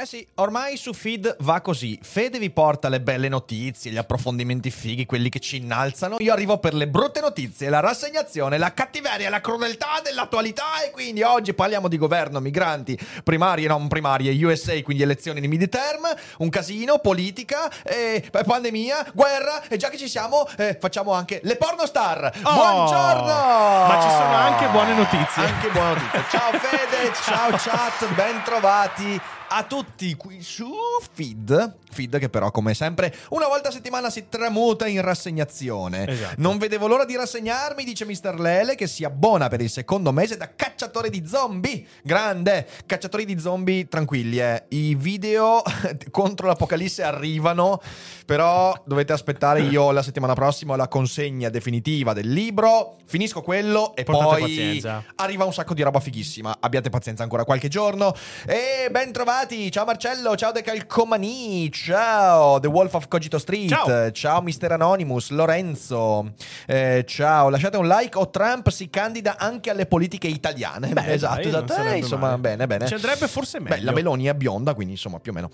[0.00, 1.98] Eh sì, ormai su Feed va così.
[2.00, 6.16] Fede vi porta le belle notizie, gli approfondimenti fighi, quelli che ci innalzano.
[6.20, 10.82] Io arrivo per le brutte notizie, la rassegnazione, la cattiveria, la crudeltà dell'attualità.
[10.86, 16.10] E quindi oggi parliamo di governo, migranti, primarie, non primarie, USA, quindi elezioni di midterm,
[16.38, 19.68] un casino, politica, eh, pandemia, guerra.
[19.68, 22.40] E già che ci siamo, eh, facciamo anche le pornostar.
[22.42, 23.86] Oh, Buongiorno!
[23.86, 25.44] Ma ci sono anche buone notizie.
[25.44, 26.24] Anche buone notizie.
[26.30, 29.20] Ciao Fede, ciao chat, ben trovati
[29.52, 30.70] a tutti qui su
[31.12, 31.78] Feed.
[31.90, 36.06] Feed che però, come sempre, una volta a settimana si tramuta in rassegnazione.
[36.06, 36.34] Esatto.
[36.38, 38.38] Non vedevo l'ora di rassegnarmi, dice Mr.
[38.38, 41.84] Lele, che si abbona per il secondo mese da cacciatore di zombie.
[42.02, 42.66] Grande!
[42.86, 44.66] Cacciatori di zombie, tranquilli, eh.
[44.68, 45.62] I video
[46.12, 47.82] contro l'apocalisse arrivano,
[48.30, 52.94] però dovete aspettare io la settimana prossima la consegna definitiva del libro.
[53.04, 55.02] Finisco quello e Portate poi pazienza.
[55.16, 56.58] arriva un sacco di roba fighissima.
[56.60, 58.14] Abbiate pazienza ancora qualche giorno.
[58.46, 59.68] E ben trovati.
[59.72, 64.12] Ciao Marcello, ciao De Calcomani, ciao The Wolf of Cogito Street, Ciao.
[64.12, 64.70] ciao Mr.
[64.70, 66.34] Anonymous, Lorenzo,
[66.68, 67.48] eh, ciao.
[67.48, 70.90] Lasciate un like o Trump si candida anche alle politiche italiane.
[70.92, 71.74] Beh, esatto, dai, esatto.
[71.82, 72.38] Eh, insomma, male.
[72.38, 72.86] bene, bene.
[72.86, 73.86] Ci andrebbe forse Beh, meglio.
[73.86, 75.50] la Meloni è bionda, quindi insomma più o meno.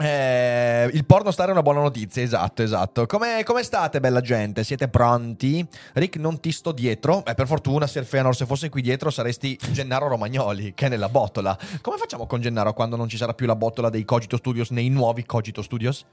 [0.00, 3.06] Eh, il porno star è una buona notizia, esatto, esatto.
[3.06, 4.62] Come, come state, bella gente?
[4.62, 5.66] Siete pronti?
[5.94, 7.24] Rick, non ti sto dietro.
[7.24, 11.58] Eh, per fortuna, Sir se fosse qui dietro saresti Gennaro Romagnoli, che è nella botola.
[11.80, 14.88] Come facciamo con Gennaro quando non ci sarà più la botola dei Cogito Studios nei
[14.88, 16.06] nuovi Cogito Studios?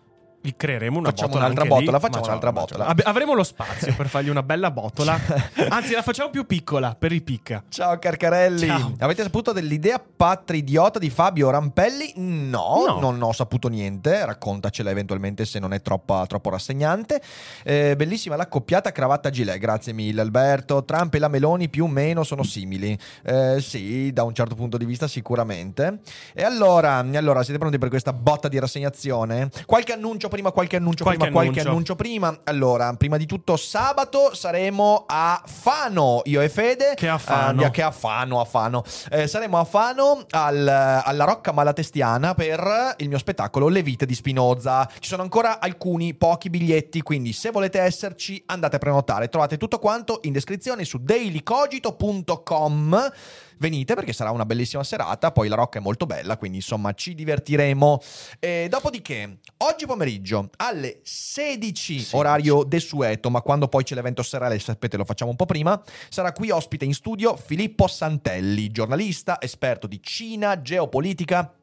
[0.45, 2.85] Gli creeremo una Facciamo botola un'altra botola, facciamo un'altra botola.
[2.85, 5.19] Ab- avremo lo spazio per fargli una bella botola.
[5.69, 7.63] Anzi, la facciamo più piccola per i picca.
[7.67, 8.94] Ciao Carcarelli, Ciao.
[9.00, 12.13] avete saputo dell'idea patridiota di Fabio Rampelli?
[12.17, 13.00] No, No.
[13.00, 17.19] non ho saputo niente, raccontacela eventualmente se non è troppo, troppo rassegnante.
[17.63, 20.84] Eh, bellissima l'accoppiata cravatta gilet, grazie mille Alberto.
[20.85, 22.95] Trump e la Meloni più o meno sono simili.
[23.23, 26.01] Eh, sì, da un certo punto di vista sicuramente.
[26.34, 29.50] E allora, allora, siete pronti per questa botta di rassegnazione?
[29.66, 31.69] Qualche annuncio prima, qualche annuncio Qualche prima, qualche annuncio.
[31.72, 32.40] annuncio prima.
[32.44, 36.94] Allora, prima di tutto sabato saremo a Fano, io e Fede.
[36.96, 37.63] Che a Fano.
[37.66, 38.84] Eh, che a Fano, a Fano.
[39.12, 44.13] Eh, saremo a Fano al- alla Rocca Malatestiana per il mio spettacolo Le vite di
[44.13, 44.88] Spinoza.
[45.00, 49.29] Ci sono ancora alcuni pochi biglietti, quindi se volete esserci andate a prenotare.
[49.29, 53.12] Trovate tutto quanto in descrizione su dailycogito.com.
[53.57, 55.31] Venite perché sarà una bellissima serata.
[55.31, 58.01] Poi la Rocca è molto bella, quindi insomma ci divertiremo.
[58.39, 64.97] E dopodiché, oggi pomeriggio alle 16, orario desueto, ma quando poi c'è l'evento serale, sapete,
[64.97, 65.81] lo facciamo un po' prima.
[66.09, 71.53] Sarà qui ospite in studio Filippo Santelli, giornalista, esperto di Cina, geopolitica.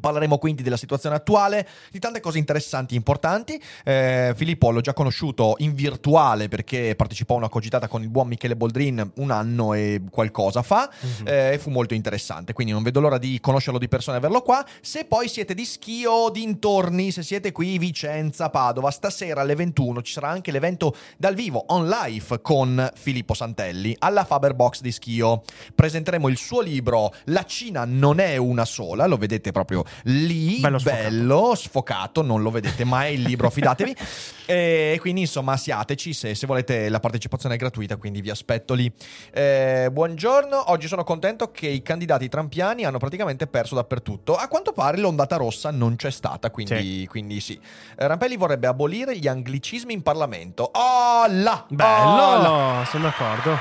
[0.00, 3.60] Parleremo quindi della situazione attuale, di tante cose interessanti e importanti.
[3.84, 8.28] Eh, Filippo l'ho già conosciuto in virtuale perché partecipò a una cogitata con il buon
[8.28, 10.90] Michele Boldrin un anno e qualcosa fa
[11.24, 12.52] eh, e fu molto interessante.
[12.52, 14.64] Quindi non vedo l'ora di conoscerlo di persona e averlo qua.
[14.80, 20.12] Se poi siete di Schio dintorni, se siete qui Vicenza, Padova, stasera alle 21 ci
[20.12, 25.42] sarà anche l'evento dal vivo on live con Filippo Santelli alla Faberbox di Schio.
[25.74, 30.78] Presenteremo il suo libro La Cina non è una sola, lo vedete proprio lì, Bello
[30.78, 31.02] sfocato.
[31.02, 33.96] bello, sfocato, non lo vedete mai il libro, fidatevi.
[34.46, 38.92] E quindi insomma siateci se, se volete la partecipazione è gratuita, quindi vi aspetto lì.
[39.32, 44.36] Eh, buongiorno, oggi sono contento che i candidati trampiani hanno praticamente perso dappertutto.
[44.36, 47.54] A quanto pare l'ondata rossa non c'è stata, quindi quindi sì.
[47.96, 50.68] Eh, Rampelli vorrebbe abolire gli anglicismi in Parlamento.
[50.74, 51.64] Oh là!
[51.68, 51.90] Bello,
[52.22, 52.48] Oh là!
[52.80, 53.56] no, sono d'accordo.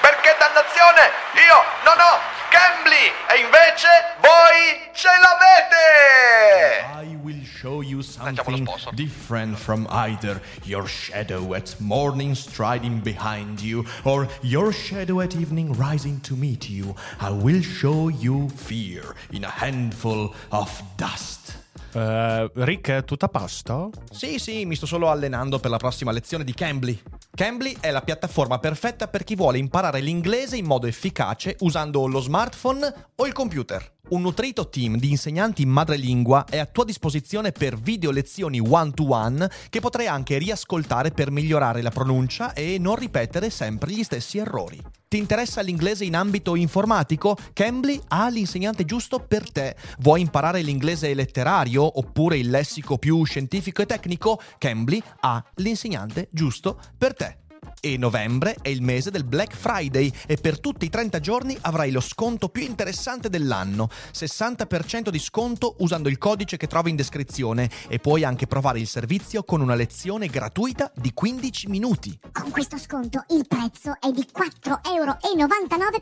[0.00, 1.02] Perché dannazione
[1.34, 2.14] io non ho
[2.48, 3.88] Cambly e invece
[4.22, 6.84] voi ce l'avete!
[6.92, 13.86] I will show you something different from either your shadow at morning striding behind you
[14.04, 16.94] or your shadow at evening rising to meet you.
[17.18, 21.56] I will show you fear in a handful of dust.
[21.92, 23.90] Eh, Rick, tutto a posto?
[24.12, 27.00] Sì, sì, mi sto solo allenando per la prossima lezione di Cambly.
[27.34, 32.20] Cambly è la piattaforma perfetta per chi vuole imparare l'inglese in modo efficace usando lo
[32.20, 33.98] smartphone o il computer.
[34.08, 39.48] Un nutrito team di insegnanti in madrelingua è a tua disposizione per video lezioni one-to-one
[39.68, 44.82] che potrai anche riascoltare per migliorare la pronuncia e non ripetere sempre gli stessi errori.
[45.06, 47.36] Ti interessa l'inglese in ambito informatico?
[47.52, 49.76] Cambly ha l'insegnante giusto per te.
[49.98, 54.40] Vuoi imparare l'inglese letterario oppure il lessico più scientifico e tecnico?
[54.58, 57.49] Cambly ha l'insegnante giusto per te.
[57.82, 61.90] E novembre è il mese del Black Friday e per tutti i 30 giorni avrai
[61.90, 67.70] lo sconto più interessante dell'anno, 60% di sconto usando il codice che trovi in descrizione
[67.88, 72.18] e puoi anche provare il servizio con una lezione gratuita di 15 minuti.
[72.30, 75.16] Con questo sconto il prezzo è di 4,99 euro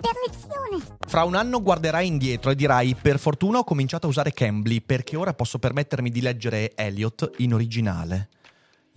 [0.00, 0.96] per lezione.
[1.06, 5.16] Fra un anno guarderai indietro e dirai per fortuna ho cominciato a usare Cambly perché
[5.16, 8.30] ora posso permettermi di leggere Elliot in originale.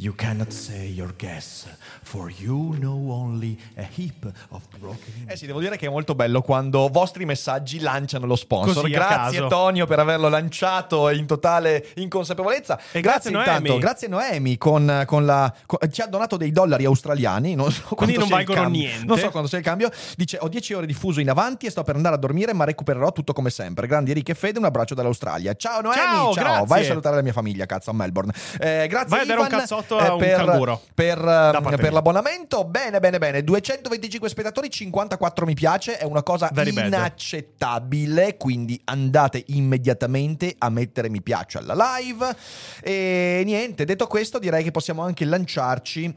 [0.01, 1.68] You cannot say your guess,
[2.01, 5.25] for you know only a heap of broken.
[5.27, 8.81] Eh sì, devo dire che è molto bello quando vostri messaggi lanciano lo sponsor.
[8.81, 9.45] Così, grazie.
[9.45, 12.80] Tonio per averlo lanciato in totale inconsapevolezza.
[12.92, 13.77] E grazie, intanto, Noemi.
[13.80, 18.18] grazie Noemi con, con la con- ci ha donato dei dollari australiani, non so Quindi
[18.18, 18.81] non valgono cambio.
[18.81, 19.06] niente.
[19.06, 19.92] Non so quando sia il cambio.
[20.18, 22.63] Dice "Ho 10 ore di fuso in avanti e sto per andare a dormire, ma
[22.63, 23.86] recupererò tutto come sempre".
[23.86, 25.54] Grandi Enrico e Fede, un abbraccio dall'Australia.
[25.54, 26.65] Ciao Noemi, Ciao, grazie.
[26.65, 28.33] Vai a salutare la mia famiglia, cazzo a Melbourne.
[28.59, 29.59] Eh, grazie Vai a dare un Ivan,
[29.95, 30.81] cazzotto a un per, canguro.
[30.93, 31.21] per, eh,
[31.61, 32.63] parte per l'abbonamento.
[32.65, 33.43] Bene, bene, bene.
[33.43, 35.97] 225 spettatori, 54 mi piace.
[35.97, 36.88] È una cosa Very bad.
[36.88, 38.38] inaccettabile.
[38.38, 42.35] Quindi andate immediatamente a mettere mi piace alla live.
[42.81, 46.15] E niente, detto questo, direi che possiamo anche lanciarci.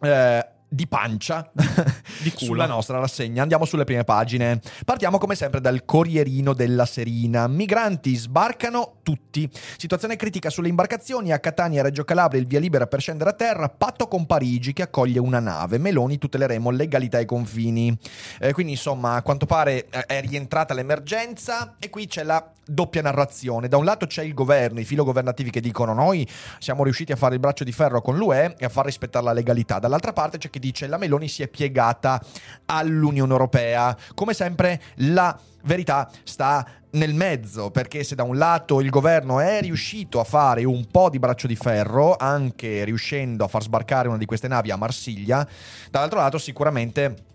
[0.00, 2.46] eh, di pancia Di culo.
[2.46, 3.42] sulla nostra rassegna.
[3.42, 4.60] Andiamo sulle prime pagine.
[4.84, 7.46] Partiamo come sempre dal Corrierino della Serina.
[7.46, 9.48] Migranti sbarcano tutti.
[9.76, 13.68] Situazione critica sulle imbarcazioni a Catania Reggio Calabria, il via libera per scendere a terra.
[13.68, 15.78] Patto con Parigi che accoglie una nave.
[15.78, 17.96] Meloni tuteleremo legalità ai confini.
[18.40, 23.02] Eh, quindi insomma, a quanto pare eh, è rientrata l'emergenza e qui c'è la doppia
[23.02, 23.68] narrazione.
[23.68, 26.26] Da un lato c'è il governo, i filogovernativi che dicono noi
[26.58, 29.32] siamo riusciti a fare il braccio di ferro con l'UE e a far rispettare la
[29.32, 29.78] legalità.
[29.78, 32.20] Dall'altra parte c'è chi dice la Meloni si è piegata
[32.66, 33.94] all'Unione Europea.
[34.14, 39.60] Come sempre la verità sta nel mezzo, perché se da un lato il governo è
[39.60, 44.16] riuscito a fare un po' di braccio di ferro, anche riuscendo a far sbarcare una
[44.16, 45.46] di queste navi a Marsiglia,
[45.90, 47.32] dall'altro lato sicuramente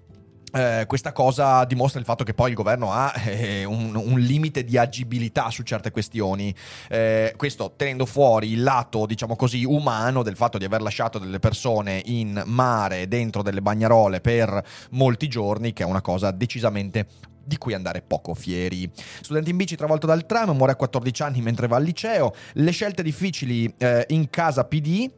[0.51, 4.63] eh, questa cosa dimostra il fatto che poi il governo ha eh, un, un limite
[4.63, 6.53] di agibilità su certe questioni.
[6.89, 11.39] Eh, questo tenendo fuori il lato, diciamo così, umano del fatto di aver lasciato delle
[11.39, 17.07] persone in mare dentro delle bagnarole per molti giorni, che è una cosa decisamente
[17.49, 18.89] di cui andare poco fieri.
[19.21, 22.33] Studente in bici travolto dal tram, muore a 14 anni mentre va al liceo.
[22.53, 25.09] Le scelte difficili eh, in casa PD.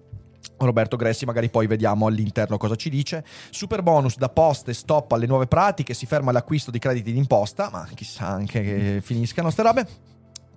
[0.58, 3.24] Roberto Gressi, magari poi vediamo all'interno cosa ci dice.
[3.50, 7.88] Super bonus da poste, stop alle nuove pratiche, si ferma l'acquisto di crediti d'imposta, ma
[7.94, 9.88] chissà anche che finiscano ste robe.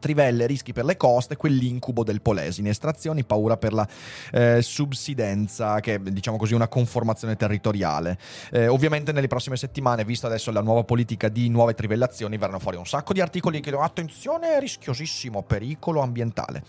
[0.04, 3.88] Trivelle, rischi per le coste, quell'incubo del Polesine, estrazioni, paura per la
[4.32, 8.18] eh, subsidenza, che è diciamo così una conformazione territoriale.
[8.52, 12.76] Eh, ovviamente nelle prossime settimane, visto adesso la nuova politica di nuove trivellazioni, verranno fuori
[12.76, 16.62] un sacco di articoli che dicono attenzione, rischiosissimo, pericolo ambientale.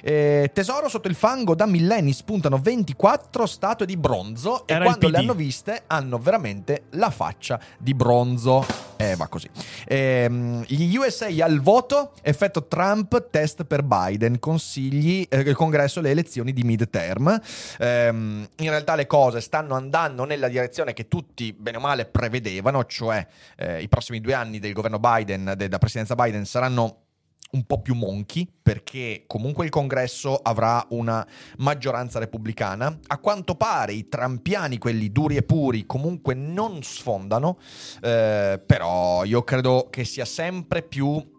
[0.00, 5.08] Eh, tesoro sotto il fango da millenni spuntano 24 statue di bronzo Era e quando
[5.08, 8.64] le hanno viste hanno veramente la faccia di bronzo.
[8.96, 9.50] Eh, va così.
[9.88, 16.10] Ehm, gli USA al voto, effetto Trump, test per Biden, consigli, eh, il congresso, le
[16.10, 17.40] elezioni di midterm.
[17.78, 22.84] Ehm, in realtà le cose stanno andando nella direzione che tutti, bene o male, prevedevano,
[22.84, 23.26] cioè
[23.56, 27.04] eh, i prossimi due anni del governo Biden, della presidenza Biden, saranno
[27.52, 32.94] un po' più monchi perché comunque il congresso avrà una maggioranza repubblicana.
[33.06, 37.58] A quanto pare i trampiani, quelli duri e puri, comunque non sfondano,
[38.02, 41.34] eh, però io credo che sia sempre più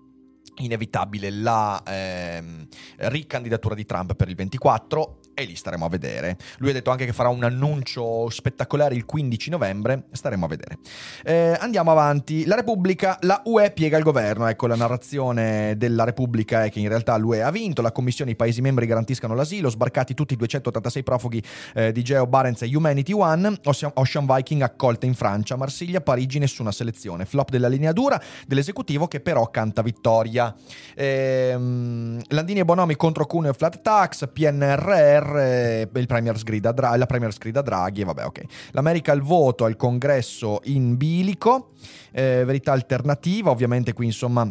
[0.58, 6.36] inevitabile la ehm, ricandidatura di Trump per il 24 e lì staremo a vedere.
[6.58, 10.80] Lui ha detto anche che farà un annuncio spettacolare il 15 novembre, staremo a vedere.
[11.24, 12.48] Eh, andiamo avanti.
[12.48, 14.48] La Repubblica, la UE piega il governo.
[14.48, 18.34] Ecco, la narrazione della Repubblica è che in realtà l'UE ha vinto, la Commissione e
[18.34, 21.44] i Paesi membri garantiscano l'asilo, sbarcati tutti i 286 profughi
[21.76, 26.72] eh, di Geo Barents e Humanity One, Ocean, Viking accolte in Francia, Marsiglia, Parigi, nessuna
[26.72, 27.26] selezione.
[27.26, 30.56] Flop della linea dura dell'esecutivo che però canta vittoria.
[30.96, 36.96] Ehm, Landini e Bonomi contro Cuneo e Flat Tax, PNRR, eh, il Premier sgrida Dra-
[36.96, 38.42] la Premier sgrida Draghi, vabbè ok.
[38.72, 41.72] L'America al voto al congresso in bilico,
[42.12, 44.50] eh, verità alternativa, ovviamente qui insomma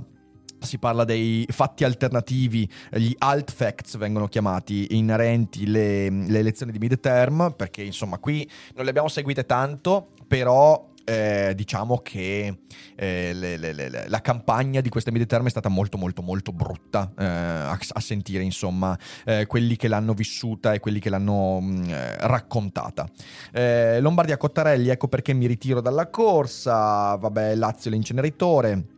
[0.58, 6.78] si parla dei fatti alternativi, gli alt facts vengono chiamati, inerenti le, le elezioni di
[6.78, 12.58] midterm, perché insomma qui non le abbiamo seguite tanto, però eh, diciamo che
[12.96, 17.12] eh, le- le- le- la campagna di queste midterm è stata molto molto molto brutta
[17.16, 21.84] eh, a, a sentire insomma eh, quelli che l'hanno vissuta e quelli che l'hanno mh,
[21.88, 23.08] eh, raccontata.
[23.52, 28.94] Eh, Lombardia Cottarelli, ecco perché mi ritiro dalla corsa, vabbè Lazio l'inceneritore.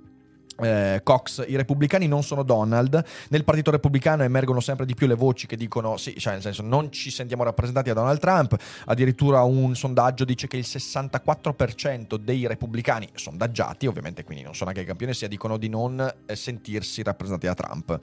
[0.60, 3.04] Eh, Cox, i repubblicani non sono Donald.
[3.28, 6.62] Nel partito repubblicano emergono sempre di più le voci che dicono: sì, cioè nel senso,
[6.62, 8.56] non ci sentiamo rappresentati da Donald Trump.
[8.86, 14.82] Addirittura un sondaggio dice che il 64% dei repubblicani sondaggiati, ovviamente, quindi non sono anche
[14.82, 17.98] i campioni, sia dicono di non eh, sentirsi rappresentati da Trump.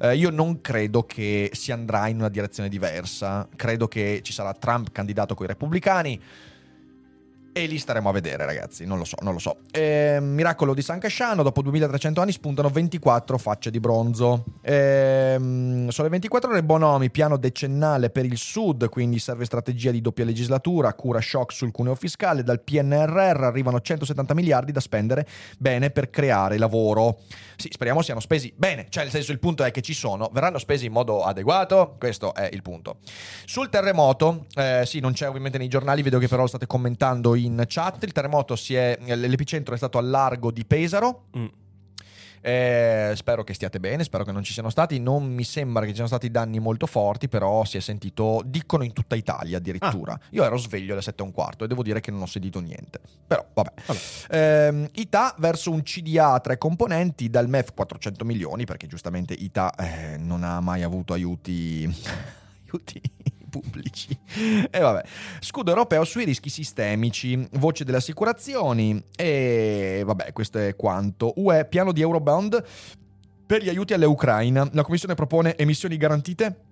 [0.00, 3.48] Eh, io non credo che si andrà in una direzione diversa.
[3.54, 6.20] Credo che ci sarà Trump candidato con i repubblicani.
[7.52, 8.86] E lì staremo a vedere, ragazzi.
[8.86, 9.56] Non lo so, non lo so.
[9.72, 14.44] Eh, miracolo di San Casciano: dopo 2300 anni spuntano 24 facce di bronzo.
[14.62, 16.62] Ehm, sono le 24 ore.
[16.62, 18.88] Bonomi, piano decennale per il sud.
[18.88, 20.94] Quindi serve strategia di doppia legislatura.
[20.94, 22.44] Cura shock sul cuneo fiscale.
[22.44, 25.26] Dal PNRR arrivano 170 miliardi da spendere
[25.58, 27.18] bene per creare lavoro.
[27.56, 28.86] Sì, speriamo siano spesi bene.
[28.88, 30.30] Cioè, nel senso, il punto è che ci sono.
[30.32, 31.96] Verranno spesi in modo adeguato.
[31.98, 32.98] Questo è il punto.
[33.44, 36.02] Sul terremoto, eh, sì, non c'è ovviamente nei giornali.
[36.02, 38.02] Vedo che però lo state commentando in chat.
[38.04, 38.98] Il terremoto si è.
[39.00, 41.24] L'epicentro è stato al largo di Pesaro.
[41.36, 41.46] Mm.
[42.42, 44.98] Eh, spero che stiate bene, spero che non ci siano stati.
[44.98, 48.82] Non mi sembra che ci siano stati danni molto forti, però si è sentito, dicono
[48.82, 50.18] in tutta Italia addirittura.
[50.30, 52.60] Io ero sveglio alle 7 e un quarto e devo dire che non ho sentito
[52.60, 53.00] niente.
[53.26, 53.72] Però vabbè.
[54.30, 59.74] Ehm, ITA verso un CDA a tre componenti, dal MEF 400 milioni, perché giustamente ITA
[59.74, 61.84] eh, non ha mai avuto aiuti,
[62.66, 63.00] aiuti
[63.50, 64.18] pubblici.
[64.70, 65.02] E vabbè.
[65.40, 71.34] Scudo europeo sui rischi sistemici, voce delle assicurazioni e vabbè, questo è quanto.
[71.36, 72.64] UE, piano di Eurobond
[73.44, 74.66] per gli aiuti all'Ucraina.
[74.72, 76.69] La Commissione propone emissioni garantite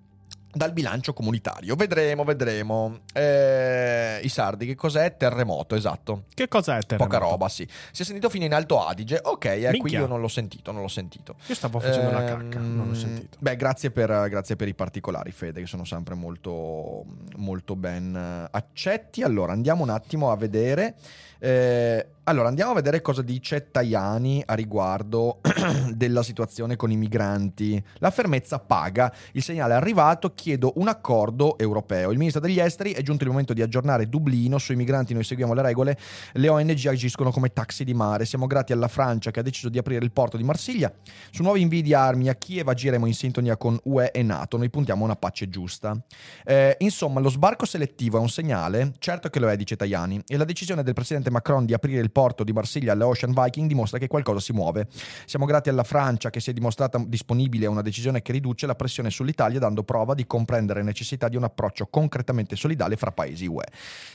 [0.51, 1.75] dal bilancio comunitario.
[1.75, 2.99] Vedremo, vedremo.
[3.13, 5.15] Eh, I sardi, che cos'è?
[5.15, 6.23] Terremoto, esatto.
[6.33, 7.17] Che cosa è terremoto?
[7.17, 7.67] Poca roba, sì.
[7.91, 9.19] Si è sentito fino in Alto Adige.
[9.23, 11.35] Ok, eh, qui io non l'ho sentito, non l'ho sentito.
[11.47, 13.37] Io stavo facendo la Ehm, cacca, non l'ho sentito.
[13.39, 17.05] Beh, grazie per, grazie per i particolari, Fede, che sono sempre molto,
[17.37, 19.21] molto ben eh, accetti.
[19.21, 20.95] Allora, andiamo un attimo a vedere.
[21.39, 25.39] Eh, allora, andiamo a vedere cosa dice Tajani a riguardo
[25.95, 27.83] della situazione con i migranti.
[27.95, 29.11] La fermezza paga.
[29.31, 30.35] Il segnale è arrivato.
[30.35, 32.11] Chiedo un accordo europeo.
[32.11, 34.59] Il ministro degli esteri è giunto il momento di aggiornare Dublino.
[34.59, 35.97] Sui migranti noi seguiamo le regole.
[36.33, 38.25] Le ONG agiscono come taxi di mare.
[38.25, 40.93] Siamo grati alla Francia che ha deciso di aprire il porto di Marsiglia.
[41.31, 44.57] Su nuovi invii di armi a Kiev agiremo in sintonia con UE e NATO.
[44.57, 45.99] Noi puntiamo a una pace giusta.
[46.45, 50.37] Eh, insomma, lo sbarco selettivo è un segnale, certo che lo è, dice Tajani, e
[50.37, 53.97] la decisione del presidente Macron di aprire il porto di Marsiglia alle Ocean Viking dimostra
[53.97, 54.87] che qualcosa si muove.
[55.25, 58.75] Siamo grati alla Francia che si è dimostrata disponibile a una decisione che riduce la
[58.75, 63.65] pressione sull'Italia, dando prova di comprendere necessità di un approccio concretamente solidale fra paesi UE.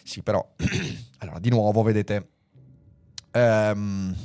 [0.02, 0.46] Sì, però,
[1.18, 2.28] allora, di nuovo, vedete.
[3.32, 4.16] ehm,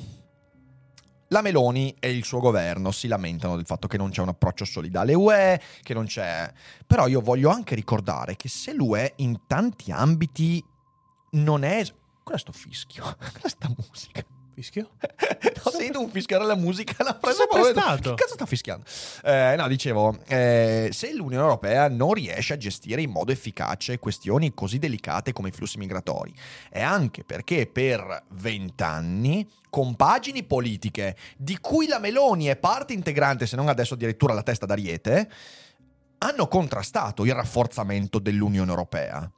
[1.32, 4.66] la Meloni e il suo governo si lamentano del fatto che non c'è un approccio
[4.66, 6.52] solidale UE, che non c'è...
[6.88, 10.64] Però io voglio anche ricordare che se l'UE in tanti ambiti
[11.32, 11.84] non è...
[12.30, 13.04] Cos'è sto fischio?
[13.18, 14.24] Cos'è sta musica?
[14.54, 14.92] Fischio?
[15.64, 18.14] Ho sentito un fischiare la musica, l'ha sempre proprio-.
[18.14, 18.86] Che cazzo sta fischiando?
[19.24, 24.54] Eh, no, dicevo, eh, se l'Unione Europea non riesce a gestire in modo efficace questioni
[24.54, 26.32] così delicate come i flussi migratori,
[26.70, 33.56] è anche perché per vent'anni compagini politiche di cui la Meloni è parte integrante, se
[33.56, 35.32] non adesso addirittura la testa d'ariete,
[36.20, 39.32] hanno contrastato il rafforzamento dell'Unione Europea.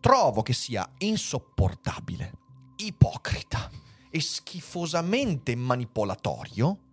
[0.00, 2.32] Trovo che sia insopportabile,
[2.76, 3.70] ipocrita
[4.10, 6.86] e schifosamente manipolatorio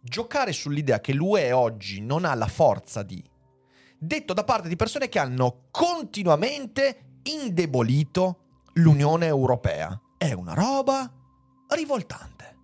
[0.00, 3.22] giocare sull'idea che l'UE oggi non ha la forza di,
[3.98, 8.38] detto da parte di persone che hanno continuamente indebolito
[8.74, 10.00] l'Unione Europea.
[10.16, 11.10] È una roba
[11.68, 12.56] rivoltante.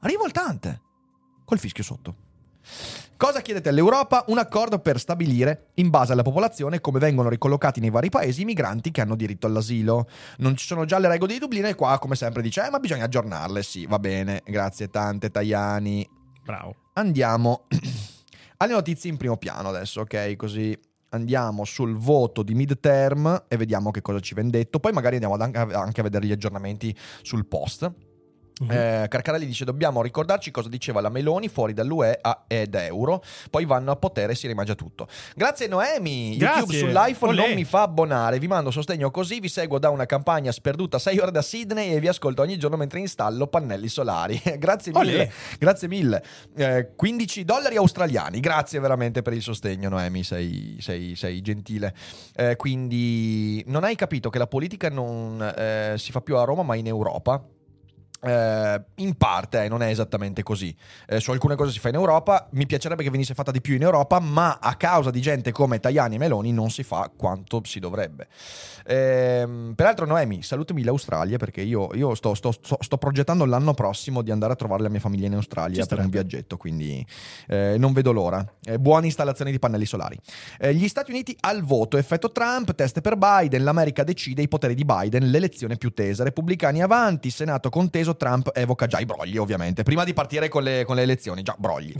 [0.00, 0.82] Rivoltante.
[1.44, 2.24] Col fischio sotto.
[3.18, 4.24] Cosa chiedete all'Europa?
[4.26, 8.44] Un accordo per stabilire, in base alla popolazione, come vengono ricollocati nei vari paesi i
[8.44, 10.06] migranti che hanno diritto all'asilo.
[10.38, 12.78] Non ci sono già le regole di Dublino e qua, come sempre, dice, eh, ma
[12.78, 13.62] bisogna aggiornarle.
[13.62, 16.06] Sì, va bene, grazie tante, Tajani.
[16.44, 16.74] Bravo.
[16.92, 17.64] Andiamo
[18.58, 20.36] alle notizie in primo piano adesso, ok?
[20.36, 20.78] Così
[21.10, 24.78] andiamo sul voto di midterm e vediamo che cosa ci viene detto.
[24.78, 27.90] Poi magari andiamo anche a vedere gli aggiornamenti sul post.
[28.58, 28.70] Mhm.
[28.70, 33.66] Eh, Carcarelli dice dobbiamo ricordarci cosa diceva la Meloni fuori dall'UE a- ed euro poi
[33.66, 35.08] vanno a potere e si rimangia tutto.
[35.34, 36.36] Grazie Noemi.
[36.38, 36.60] Grazie.
[36.60, 37.46] YouTube sull'iPhone Olè.
[37.46, 38.38] non mi fa abbonare.
[38.38, 42.00] Vi mando sostegno così vi seguo da una campagna sperduta 6 ore da Sydney e
[42.00, 44.40] vi ascolto ogni giorno mentre installo pannelli solari.
[44.58, 45.12] Grazie mille.
[45.14, 45.30] Olè.
[45.58, 46.24] grazie mille.
[46.56, 48.40] Eh, 15 dollari australiani.
[48.40, 50.22] Grazie veramente per il sostegno Noemi.
[50.24, 51.94] Sei, sei- sei gentile.
[52.34, 56.62] Eh, quindi non hai capito che la politica non eh, si fa più a Roma
[56.62, 57.42] ma in Europa
[58.22, 60.74] Eh, in parte eh, non è esattamente così.
[61.06, 62.48] Eh, su alcune cose si fa in Europa.
[62.52, 65.80] Mi piacerebbe che venisse fatta di più in Europa, ma a causa di gente come
[65.80, 68.28] Tajani e Meloni non si fa quanto si dovrebbe.
[68.86, 74.22] Ehm, peraltro, Noemi, salutami l'Australia perché io, io sto, sto- sto- sto progettando l'anno prossimo
[74.22, 76.56] di andare a trovare la mia famiglia in Australia Ci per un viaggetto.
[76.56, 77.04] Quindi
[77.48, 78.44] eh, non vedo l'ora.
[78.64, 80.18] Eh, buone installazioni di pannelli solari.
[80.58, 84.74] Eh, gli Stati Uniti al voto, effetto Trump, test per Biden, l'America decide i poteri
[84.74, 89.82] di Biden, l'elezione più tesa, repubblicani avanti, Senato conteso, Trump evoca già i brogli ovviamente,
[89.82, 91.94] prima di partire con le, con le elezioni, già brogli.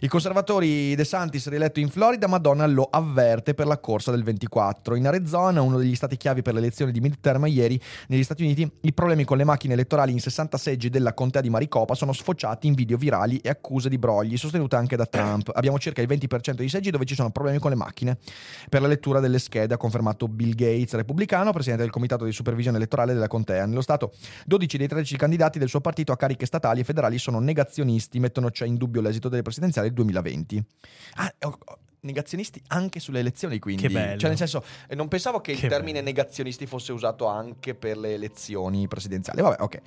[0.00, 4.94] I conservatori De Santis rieletto in Florida, Madonna lo avverte per la corsa del 24.
[4.96, 8.70] In Arizona, uno degli stati chiavi per le elezioni di midterm ieri, negli Stati Uniti,
[8.82, 12.66] i problemi con le macchine elettorali in 60 seggi della contea di Maricopa sono sfociati
[12.66, 15.50] in video virali e accuse di brogli, sostenute anche da Trump.
[15.54, 18.18] Abbiamo circa il 20% dei seggi dove ci sono problemi con le macchine.
[18.68, 22.76] Per la lettura delle schede ha confermato Bill Gates, repubblicano, presidente del comitato di supervisione
[22.76, 23.66] elettorale della contea.
[23.66, 24.12] Nello Stato,
[24.44, 28.50] 12 dei 13 candidati del suo partito a cariche statali e federali sono negazionisti, mettono
[28.50, 30.64] cioè in dubbio l'esito delle presidenziali del 2020.
[31.14, 31.32] Ah,
[32.00, 33.82] negazionisti anche sulle elezioni, quindi.
[33.82, 34.18] Che bello.
[34.18, 36.04] Cioè, nel senso, eh, non pensavo che, il Che termine bello.
[36.06, 39.40] negazionisti fosse usato anche per le elezioni presidenziali.
[39.42, 39.80] Vabbè, ok.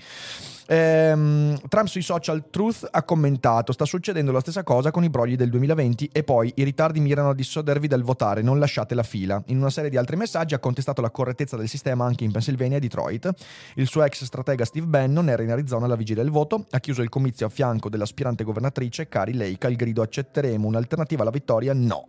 [0.67, 5.35] Ehm, Trump sui social Truth ha commentato: Sta succedendo la stessa cosa con i brogli
[5.35, 9.41] del 2020 e poi i ritardi mirano a dissuadervi dal votare, non lasciate la fila.
[9.47, 12.77] In una serie di altri messaggi ha contestato la correttezza del sistema anche in Pennsylvania
[12.77, 13.29] e Detroit.
[13.75, 17.01] Il suo ex stratega Steve Bannon era in Arizona alla vigilia del voto, ha chiuso
[17.01, 21.73] il comizio a fianco dell'aspirante governatrice Carrie Lake al grido accetteremo un'alternativa alla vittoria?
[21.73, 22.08] No,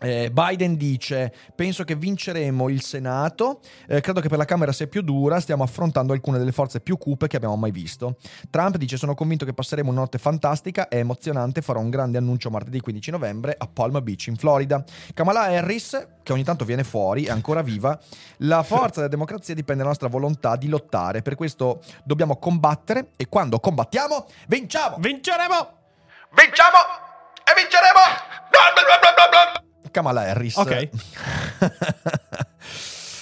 [0.00, 3.60] Eh, Biden dice: Penso che vinceremo il Senato.
[3.86, 5.40] Eh, credo che per la Camera sia più dura.
[5.40, 8.16] Stiamo affrontando alcune delle forze più cupe che abbiamo mai visto.
[8.48, 11.60] Trump dice: Sono convinto che passeremo una notte fantastica e emozionante.
[11.60, 14.82] Farò un grande annuncio martedì 15 novembre a Palm Beach in Florida.
[15.12, 17.98] Kamala Harris, che ogni tanto viene fuori, è ancora viva.
[18.38, 21.20] La forza della democrazia dipende dalla nostra volontà di lottare.
[21.20, 23.10] Per questo dobbiamo combattere.
[23.16, 24.96] E quando combattiamo, vinciamo!
[24.98, 25.78] Vinceremo!
[26.32, 26.78] Vinciamo
[27.44, 28.30] e vinceremo!
[29.90, 30.56] Kamala Harris.
[30.56, 30.88] Ok.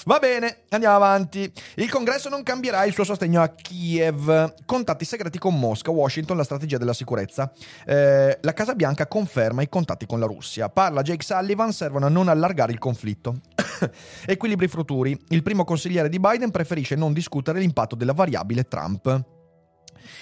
[0.09, 1.53] Va bene, andiamo avanti.
[1.75, 4.55] Il congresso non cambierà il suo sostegno a Kiev.
[4.65, 7.53] Contatti segreti con Mosca, Washington, la strategia della sicurezza.
[7.85, 10.71] Eh, la Casa Bianca conferma i contatti con la Russia.
[10.71, 13.41] Parla Jake Sullivan, servono a non allargare il conflitto.
[14.25, 15.15] Equilibri futuri.
[15.29, 19.25] Il primo consigliere di Biden preferisce non discutere l'impatto della variabile Trump.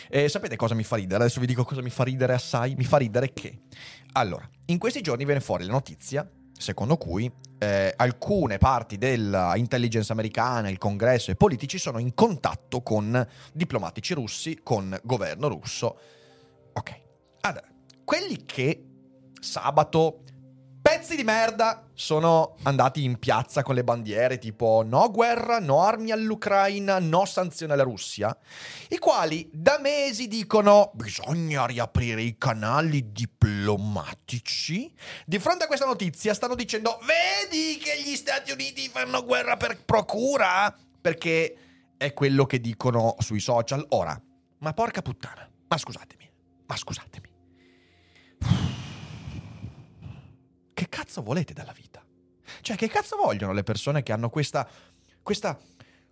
[0.09, 1.23] E sapete cosa mi fa ridere?
[1.23, 2.75] Adesso vi dico cosa mi fa ridere assai.
[2.75, 3.61] Mi fa ridere che,
[4.15, 10.69] allora, in questi giorni viene fuori la notizia secondo cui eh, alcune parti dell'intelligence americana,
[10.69, 15.99] il congresso e i politici sono in contatto con diplomatici russi, con governo russo.
[16.73, 17.01] Ok,
[17.41, 17.67] allora,
[18.05, 18.85] quelli che
[19.41, 20.21] sabato
[21.07, 26.11] pezzi di merda sono andati in piazza con le bandiere tipo no guerra, no armi
[26.11, 28.37] all'Ucraina, no sanzioni alla Russia,
[28.89, 34.93] i quali da mesi dicono bisogna riaprire i canali diplomatici.
[35.25, 39.79] Di fronte a questa notizia stanno dicendo vedi che gli Stati Uniti fanno guerra per
[39.85, 40.77] procura?
[41.01, 41.57] Perché
[41.97, 43.87] è quello che dicono sui social.
[43.91, 44.21] Ora,
[44.59, 46.29] ma porca puttana, ma scusatemi,
[46.67, 47.26] ma scusatemi.
[50.77, 52.05] Che cazzo volete dalla vita?
[52.61, 54.69] Cioè, che cazzo vogliono le persone che hanno questa,
[55.23, 55.59] questa,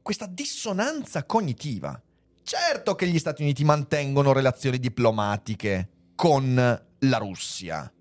[0.01, 2.01] questa dissonanza cognitiva?
[2.43, 7.93] Certo che gli Stati Uniti mantengono relazioni diplomatiche con la Russia.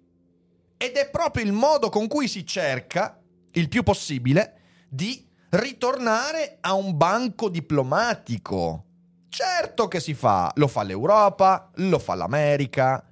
[0.78, 3.19] Ed è proprio il modo con cui si cerca,
[3.52, 8.86] il più possibile, di ritornare a un banco diplomatico.
[9.28, 13.06] Certo che si fa, lo fa l'Europa, lo fa l'America.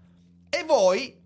[0.49, 1.20] E voi,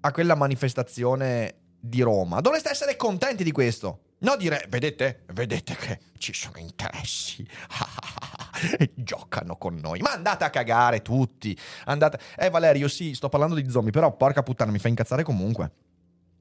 [0.00, 4.00] a quella manifestazione di Roma, dovreste essere contenti di questo.
[4.20, 7.46] No dire, vedete, vedete che ci sono interessi.
[8.94, 10.00] Giocano con noi.
[10.00, 11.56] Ma andate a cagare tutti.
[11.84, 12.18] Andate...
[12.36, 15.70] Eh Valerio, sì, sto parlando di zombie, però porca puttana, mi fa incazzare comunque.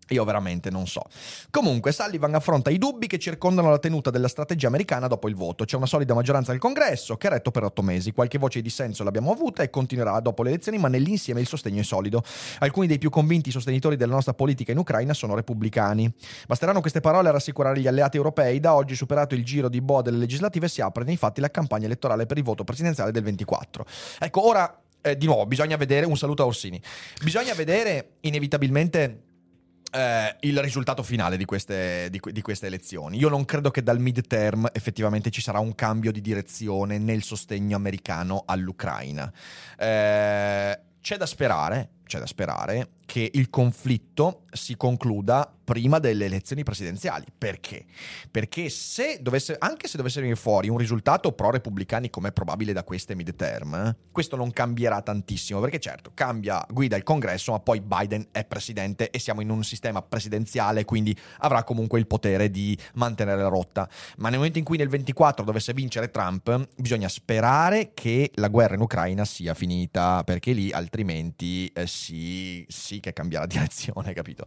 [0.10, 1.04] Io veramente non so.
[1.50, 5.66] Comunque, Sullivan affronta i dubbi che circondano la tenuta della strategia americana dopo il voto.
[5.66, 8.12] C'è una solida maggioranza del congresso che ha retto per otto mesi.
[8.12, 11.82] Qualche voce di dissenso l'abbiamo avuta e continuerà dopo le elezioni, ma nell'insieme il sostegno
[11.82, 12.24] è solido.
[12.60, 16.12] Alcuni dei più convinti sostenitori della nostra politica in Ucraina sono repubblicani.
[16.48, 18.60] Basteranno queste parole a rassicurare gli alleati europei.
[18.60, 21.86] Da oggi, superato il giro di boa delle legislative, si apre nei fatti la campagna
[21.86, 23.86] elettorale per il voto presidenziale del 24.
[24.20, 26.82] Ecco, ora eh, di nuovo, bisogna vedere, un saluto a Orsini,
[27.24, 29.27] bisogna vedere inevitabilmente
[29.92, 33.18] eh, il risultato finale di queste, di di queste elezioni.
[33.18, 37.76] Io non credo che dal midterm effettivamente ci sarà un cambio di direzione nel sostegno
[37.76, 39.32] americano all'Ucraina.
[39.78, 46.64] Eh, c'è da sperare, c'è da sperare che il conflitto si concluda prima delle elezioni
[46.64, 47.26] presidenziali.
[47.38, 47.86] Perché?
[48.32, 52.84] Perché se dovesse, anche se dovesse venire fuori un risultato pro-repubblicani come è probabile da
[52.84, 58.28] queste midterm, questo non cambierà tantissimo, perché certo, cambia, guida il congresso, ma poi Biden
[58.32, 63.42] è presidente e siamo in un sistema presidenziale, quindi avrà comunque il potere di mantenere
[63.42, 63.90] la rotta.
[64.18, 68.76] Ma nel momento in cui nel 24 dovesse vincere Trump, bisogna sperare che la guerra
[68.76, 74.46] in Ucraina sia finita, perché lì altrimenti eh, sì, sì che cambia la direzione, capito?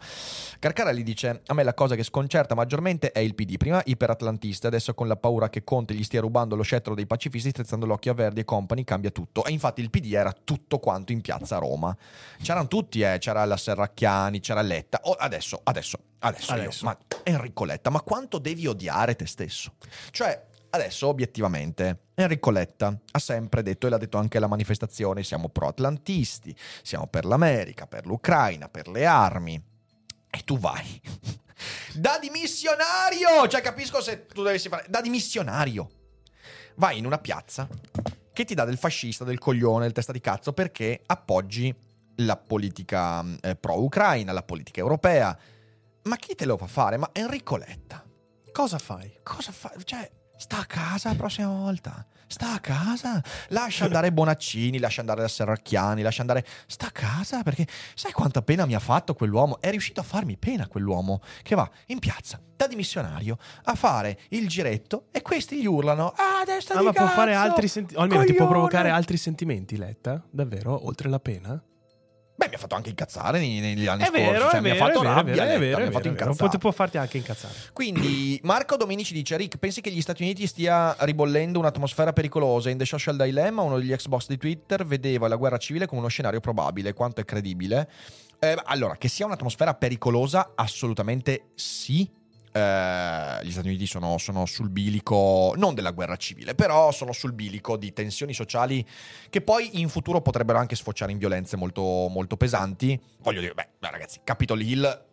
[0.59, 3.57] Carcarelli dice: A me la cosa che sconcerta maggiormente è il PD.
[3.57, 7.51] Prima iperatlantista, adesso con la paura che Conte gli stia rubando lo scettro dei pacifisti,
[7.51, 9.45] strizzando l'occhio a Verdi e compagni, cambia tutto.
[9.45, 11.95] E infatti il PD era tutto quanto in piazza Roma.
[12.41, 15.01] C'erano tutti, eh, c'era la Serracchiani, c'era Letta.
[15.03, 16.85] Oh, adesso, adesso, adesso, Adesso.
[16.85, 19.73] Io, ma Enrico Letta, ma quanto devi odiare te stesso?
[20.11, 25.49] Cioè, adesso obiettivamente, Enrico Letta ha sempre detto, e l'ha detto anche alla manifestazione, siamo
[25.49, 29.63] pro-atlantisti, siamo per l'America, per l'Ucraina, per le armi.
[30.31, 31.01] E tu vai.
[31.93, 33.47] Da dimissionario!
[33.47, 34.87] Cioè, capisco se tu dovessi fare.
[34.89, 35.91] Da dimissionario.
[36.77, 37.69] Vai in una piazza
[38.33, 41.75] che ti dà del fascista, del coglione, del testa di cazzo, perché appoggi
[42.17, 45.37] la politica eh, pro-Ucraina, la politica europea.
[46.05, 46.97] Ma chi te lo fa fare?
[46.97, 48.03] Ma Enrico Letta.
[48.53, 49.19] Cosa fai?
[49.23, 49.73] Cosa fa?
[49.85, 52.05] Cioè, sta a casa la prossima volta.
[52.27, 53.21] Sta a casa.
[53.49, 56.47] Lascia andare Bonaccini, lascia andare la Serracchiani, lascia andare.
[56.67, 59.61] Sta a casa perché sai quanta pena mi ha fatto quell'uomo?
[59.61, 64.49] È riuscito a farmi pena quell'uomo che va in piazza da dimissionario a fare il
[64.49, 67.97] giretto e questi gli urlano: Ah, destra Ah, di ma può cazzo, fare altri sentimenti.
[68.01, 70.25] O almeno ti può coglione!" provocare altri sentimenti, Letta?
[70.31, 70.87] Davvero?
[70.87, 71.63] Oltre la pena?
[72.41, 74.23] Beh, mi ha fatto anche incazzare negli, negli anni È scorsi.
[74.23, 75.35] vero, cioè, mi ha fatto rabbia.
[75.35, 76.49] è vero, Letta, è vero, mi ha fatto incazzare.
[76.49, 77.53] Può, può farti anche incazzare.
[77.75, 82.71] Quindi Marco Dominici dice: Rick, pensi che gli Stati Uniti stia ribollendo un'atmosfera pericolosa?
[82.71, 86.01] In The Social Dilemma, uno degli ex boss di Twitter vedeva la guerra civile come
[86.01, 86.95] uno scenario probabile.
[86.95, 87.91] Quanto è credibile?
[88.39, 92.11] Eh, allora, che sia un'atmosfera pericolosa, assolutamente sì.
[92.53, 97.33] Eh, gli Stati Uniti sono, sono sul bilico, non della guerra civile, però sono sul
[97.33, 98.85] bilico di tensioni sociali
[99.29, 103.01] che poi in futuro potrebbero anche sfociare in violenze molto, molto pesanti.
[103.21, 105.09] Voglio dire, beh, beh, ragazzi, Capitol Hill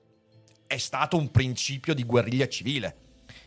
[0.65, 2.97] è stato un principio di guerriglia civile.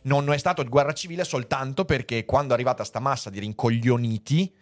[0.03, 4.55] Non è stato guerra civile soltanto perché quando è arrivata sta massa di rincoglioniti,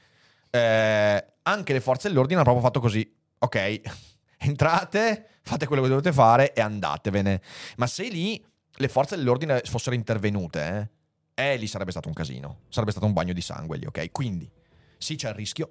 [0.51, 3.17] eh, anche le forze dell'ordine hanno proprio fatto così.
[3.41, 3.81] Ok,
[4.39, 7.41] entrate, fate quello che dovete fare e andatevene.
[7.77, 8.43] Ma se lì
[8.79, 10.91] le forze dell'ordine fossero intervenute,
[11.35, 12.61] eh, eh, lì sarebbe stato un casino.
[12.69, 14.11] Sarebbe stato un bagno di sangue lì, ok?
[14.11, 14.51] Quindi,
[14.97, 15.71] sì, c'è il rischio.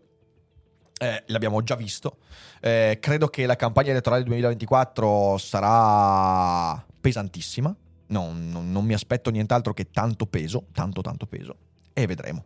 [0.99, 2.17] Eh, l'abbiamo già visto.
[2.59, 7.75] Eh, credo che la campagna elettorale 2024 sarà pesantissima.
[8.07, 11.55] Non, non- non mi aspetto nient'altro che tanto peso, tanto tanto peso.
[11.93, 12.45] E vedremo.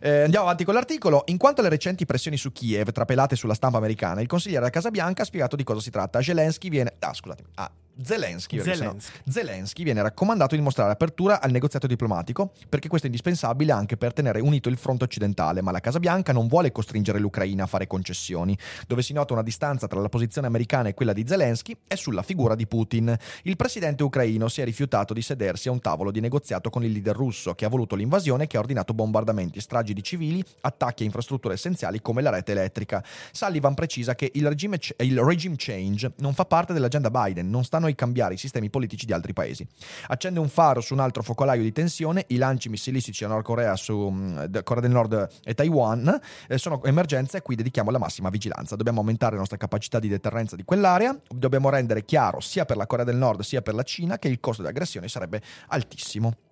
[0.00, 1.22] Eh, andiamo avanti con l'articolo.
[1.26, 4.90] In quanto alle recenti pressioni su Kiev trapelate sulla stampa americana, il consigliere della Casa
[4.90, 6.22] Bianca ha spiegato di cosa si tratta.
[6.22, 6.94] Zelensky viene.
[7.00, 7.48] Ah, scusatemi.
[7.54, 7.70] Ah,
[8.02, 8.60] Zelensky.
[8.60, 9.12] Zelensky.
[9.28, 14.12] Zelensky viene raccomandato di mostrare apertura al negoziato diplomatico perché questo è indispensabile anche per
[14.12, 17.86] tenere unito il fronte occidentale, ma la Casa Bianca non vuole costringere l'Ucraina a fare
[17.86, 18.56] concessioni.
[18.86, 22.22] Dove si nota una distanza tra la posizione americana e quella di Zelensky è sulla
[22.22, 23.16] figura di Putin.
[23.42, 26.90] Il presidente ucraino si è rifiutato di sedersi a un tavolo di negoziato con il
[26.90, 31.02] leader russo che ha voluto l'invasione e che ha ordinato bombardamenti, stragi di civili, attacchi
[31.02, 33.04] a infrastrutture essenziali come la rete elettrica.
[33.30, 37.76] Sullivan precisa che il regime, il regime change non fa parte dell'agenda Biden, non sta
[37.76, 39.66] a noi cambiare i sistemi politici di altri paesi.
[40.08, 43.76] Accende un faro su un altro focolaio di tensione, i lanci missilistici a Nord Corea,
[43.76, 48.30] su mm, Corea del Nord e Taiwan eh, sono emergenze a cui dedichiamo la massima
[48.30, 48.76] vigilanza.
[48.76, 52.86] Dobbiamo aumentare la nostra capacità di deterrenza di quell'area, dobbiamo rendere chiaro sia per la
[52.86, 56.43] Corea del Nord sia per la Cina che il costo di aggressione sarebbe altissimo.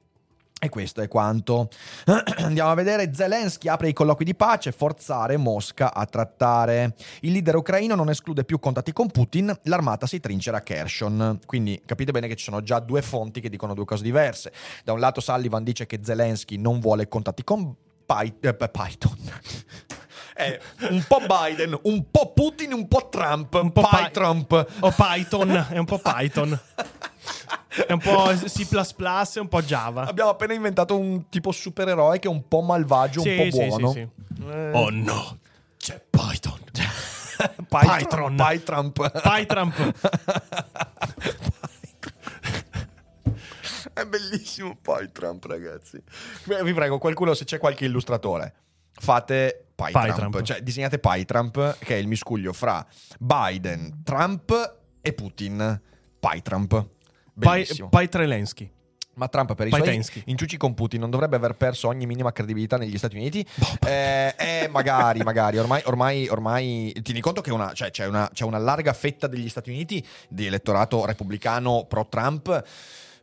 [0.65, 1.71] E questo è quanto.
[2.39, 3.13] Andiamo a vedere.
[3.13, 6.95] Zelensky apre i colloqui di pace, forzare Mosca a trattare.
[7.23, 11.41] Il leader ucraino non esclude più contatti con Putin, l'armata si trincera a Kherson.
[11.47, 14.53] Quindi capite bene che ci sono già due fonti che dicono due cose diverse.
[14.85, 17.75] Da un lato Sullivan dice che Zelensky non vuole contatti con
[18.07, 19.19] eh, Python.
[20.35, 20.59] È
[20.91, 24.67] un po' Biden, un po' Putin, un po' Trump, un po' Pi- Trump.
[24.81, 26.59] O Python, è un po' Python.
[27.75, 28.67] È un po' C++
[29.37, 30.03] e un po' Java.
[30.03, 33.93] Abbiamo appena inventato un tipo supereroe che è un po' malvagio, un po' buono.
[33.93, 34.01] sì.
[34.01, 35.39] Eh, Oh no,
[35.79, 36.59] c'è Python.
[37.69, 38.35] Python.
[38.37, 38.93] Python.
[38.93, 39.93] PyTrump.
[43.95, 46.03] È bellissimo Pytrump, ragazzi.
[46.45, 48.55] Vi prego, qualcuno, se c'è qualche illustratore,
[48.95, 50.43] fate PyTrump, PyTrump.
[50.43, 52.87] cioè disegnate PyTrump, che è il miscuglio fra
[53.19, 55.81] Biden, Trump e Putin.
[56.21, 56.89] PyTrump.
[57.35, 57.89] Bellissimo.
[57.89, 58.71] Pai Trelensky.
[59.15, 60.23] Ma Trump per i suoi Paitensky.
[60.27, 63.45] inciuci con Putin non dovrebbe aver perso ogni minima credibilità negli Stati Uniti?
[63.87, 65.59] Eh, eh, magari, magari.
[65.59, 69.49] Ormai, ormai, ormai tieni conto che una- cioè, c'è, una, c'è una larga fetta degli
[69.51, 72.65] Stati Uniti di elettorato repubblicano pro-Trump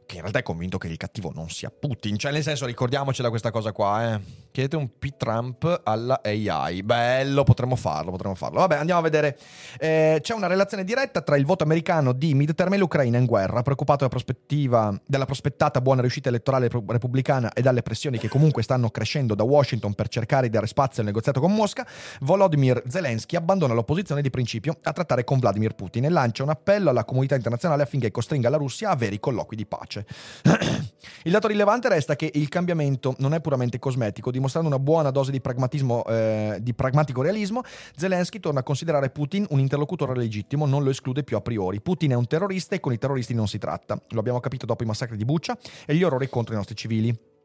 [0.09, 2.17] che in realtà è convinto che il cattivo non sia Putin.
[2.17, 4.47] Cioè, nel senso, ricordiamocela questa cosa qua, eh.
[4.51, 6.81] Chiedete un P-Trump alla AI.
[6.81, 8.57] Bello, potremmo farlo, potremmo farlo.
[8.57, 9.37] Vabbè, andiamo a vedere.
[9.77, 13.61] Eh, c'è una relazione diretta tra il voto americano di midterm e l'Ucraina in guerra,
[13.61, 14.09] preoccupato
[14.47, 19.43] della, della prospettata buona riuscita elettorale repubblicana e dalle pressioni che comunque stanno crescendo da
[19.43, 21.85] Washington per cercare di dare spazio al negoziato con Mosca,
[22.21, 26.89] Volodymyr Zelensky abbandona l'opposizione di principio a trattare con Vladimir Putin e lancia un appello
[26.89, 29.98] alla comunità internazionale affinché costringa la Russia a veri colloqui di pace.
[31.23, 35.31] il dato rilevante resta che il cambiamento non è puramente cosmetico, dimostrando una buona dose
[35.31, 37.61] di eh, di pragmatico realismo.
[37.95, 41.81] Zelensky torna a considerare Putin un interlocutore legittimo, non lo esclude più a priori.
[41.81, 44.01] Putin è un terrorista e con i terroristi non si tratta.
[44.09, 47.38] Lo abbiamo capito dopo i massacri di Bucha e gli orrori contro i nostri civili.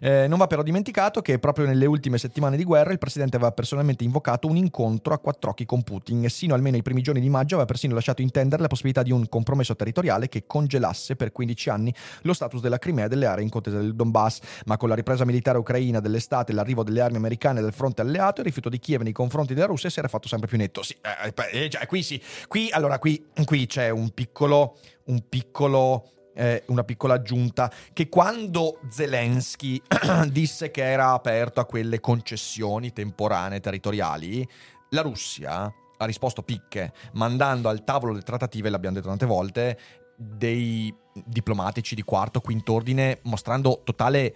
[0.00, 3.52] Eh, non va però dimenticato che proprio nelle ultime settimane di guerra il presidente aveva
[3.52, 6.24] personalmente invocato un incontro a quattro occhi con Putin.
[6.24, 9.10] E sino almeno ai primi giorni di maggio aveva persino lasciato intendere la possibilità di
[9.10, 13.44] un compromesso territoriale che congelasse per 15 anni lo status della Crimea e delle aree
[13.44, 17.16] in contesa del Donbass, ma con la ripresa militare ucraina dell'estate e l'arrivo delle armi
[17.16, 20.28] americane dal fronte alleato il rifiuto di Kiev nei confronti della Russia si era fatto
[20.28, 20.82] sempre più netto.
[20.82, 26.10] Sì, eh, eh, cioè, qui sì, qui allora qui, qui c'è un piccolo un piccolo
[26.34, 29.80] eh, una piccola aggiunta che quando Zelensky
[30.30, 34.46] disse che era aperto a quelle concessioni temporanee territoriali,
[34.90, 39.78] la Russia ha risposto picche, mandando al tavolo delle trattative, l'abbiamo detto tante volte,
[40.16, 44.34] dei diplomatici di quarto, quinto ordine, mostrando totale,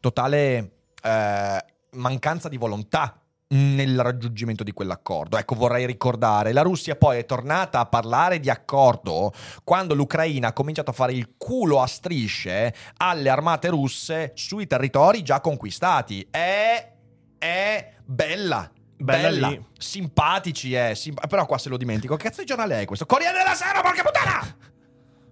[0.00, 0.70] totale
[1.02, 5.38] eh, mancanza di volontà nel raggiungimento di quell'accordo.
[5.38, 9.32] Ecco, vorrei ricordare, la Russia poi è tornata a parlare di accordo
[9.64, 15.22] quando l'Ucraina ha cominciato a fare il culo a strisce alle armate russe sui territori
[15.22, 16.26] già conquistati.
[16.30, 16.92] È,
[17.38, 18.70] è bella.
[19.00, 19.64] Bella Bella, lì.
[19.78, 20.96] simpatici, eh.
[20.96, 22.16] simp- però qua se lo dimentico.
[22.16, 23.06] Che cazzo di giornale è questo?
[23.06, 24.56] Corriere della Sera, porca puttana!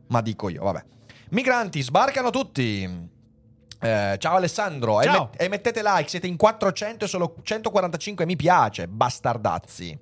[0.08, 0.84] Ma dico io, vabbè.
[1.30, 3.10] Migranti, sbarcano tutti.
[3.78, 5.28] Eh, ciao Alessandro, E, Ciao.
[5.30, 9.98] met- e mettete like, siete in 400 e solo 145 mi piace, bastardazzi.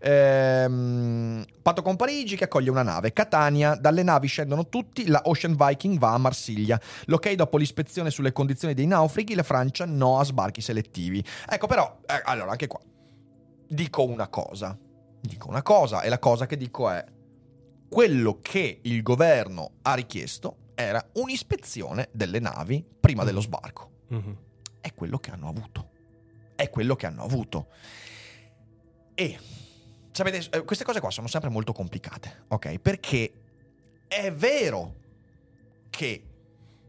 [0.00, 5.56] Ehm, patto con Parigi che accoglie una nave, Catania, dalle navi scendono tutti, la Ocean
[5.56, 6.78] Viking va a Marsiglia.
[7.06, 11.24] L'ok dopo l'ispezione sulle condizioni dei naufraghi, la Francia no a sbarchi selettivi.
[11.48, 12.80] Ecco però, eh, allora anche qua,
[13.68, 14.76] dico una cosa,
[15.20, 17.04] dico una cosa e la cosa che dico è
[17.88, 23.90] quello che il governo ha richiesto era un'ispezione delle navi prima dello sbarco.
[24.08, 24.36] Mhm.
[24.80, 25.90] È quello che hanno avuto.
[26.54, 27.68] È quello che hanno avuto.
[29.14, 29.38] E
[30.12, 32.78] sapete, eh, queste cose qua sono sempre molto complicate, ok?
[32.78, 33.32] Perché
[34.06, 34.94] è vero
[35.90, 36.22] che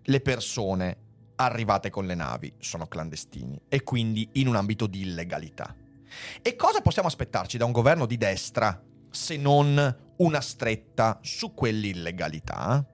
[0.03, 0.97] le persone
[1.35, 5.73] arrivate con le navi sono clandestini e quindi in un ambito di illegalità.
[6.41, 12.85] E cosa possiamo aspettarci da un governo di destra se non una stretta su quell'illegalità?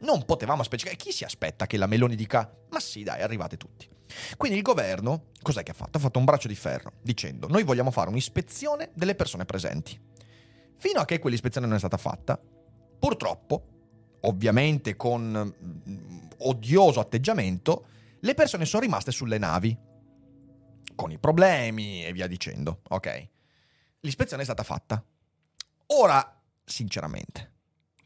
[0.00, 1.02] Non potevamo specificare.
[1.02, 3.88] Chi si aspetta che la Meloni dica: Ma sì, dai, arrivate tutti.
[4.36, 5.98] Quindi il governo, cos'è che ha fatto?
[5.98, 9.98] Ha fatto un braccio di ferro dicendo: Noi vogliamo fare un'ispezione delle persone presenti.
[10.76, 12.38] Fino a che quell'ispezione non è stata fatta,
[12.98, 17.86] purtroppo, ovviamente con mm, odioso atteggiamento,
[18.20, 19.76] le persone sono rimaste sulle navi.
[20.94, 22.80] Con i problemi e via dicendo.
[22.88, 23.28] Ok.
[24.00, 25.02] L'ispezione è stata fatta.
[25.86, 27.53] Ora, sinceramente,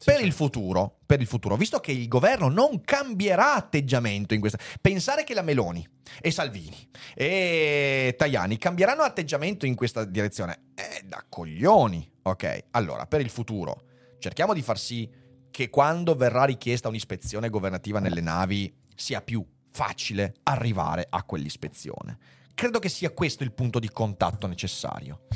[0.04, 4.58] per il futuro, per il futuro, visto che il governo non cambierà atteggiamento in questa.
[4.80, 5.86] Pensare che la Meloni
[6.20, 12.10] e Salvini e Tajani cambieranno atteggiamento in questa direzione è da coglioni.
[12.22, 13.82] Ok, allora, per il futuro,
[14.18, 15.10] cerchiamo di far sì
[15.50, 22.18] che quando verrà richiesta un'ispezione governativa nelle navi sia più facile arrivare a quell'ispezione.
[22.54, 25.26] Credo che sia questo il punto di contatto necessario.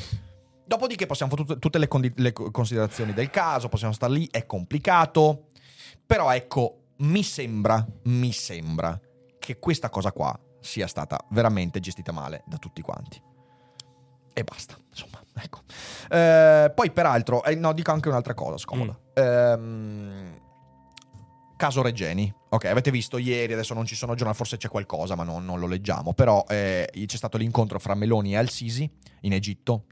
[0.73, 4.27] Dopodiché possiamo fare tut- tutte le, condi- le co- considerazioni del caso, possiamo stare lì,
[4.31, 5.49] è complicato,
[6.07, 8.99] però ecco, mi sembra, mi sembra
[9.39, 13.21] che questa cosa qua sia stata veramente gestita male da tutti quanti.
[14.33, 15.61] E basta, insomma, ecco.
[16.09, 18.99] Eh, poi peraltro, eh, no, dico anche un'altra cosa scomoda.
[19.13, 20.41] Ehm,
[21.63, 22.35] caso Regeni.
[22.49, 25.61] Ok, avete visto ieri, adesso non ci sono giornali, forse c'è qualcosa, ma non, non
[25.61, 26.13] lo leggiamo.
[26.13, 29.85] Però eh, c'è stato l'incontro fra Meloni e Al-Sisi in Egitto.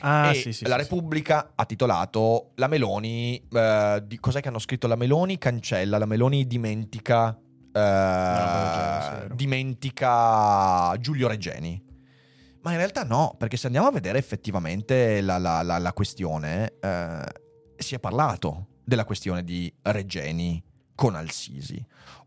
[0.00, 0.66] Ah, e sì, sì.
[0.66, 3.36] la sì, Repubblica ha titolato La Meloni.
[3.52, 4.86] eh, di, cos'è che hanno scritto?
[4.86, 7.36] La Meloni cancella, la Meloni dimentica.
[7.70, 9.34] eh, sì, è vero.
[9.34, 11.84] dimentica Giulio Regeni.
[12.62, 16.74] Ma in realtà no, perché se andiamo a vedere effettivamente la, la- la- la questione,
[16.80, 17.24] eh,
[17.76, 20.62] si è parlato della questione di Regeni
[21.00, 21.82] con Al-Sisi.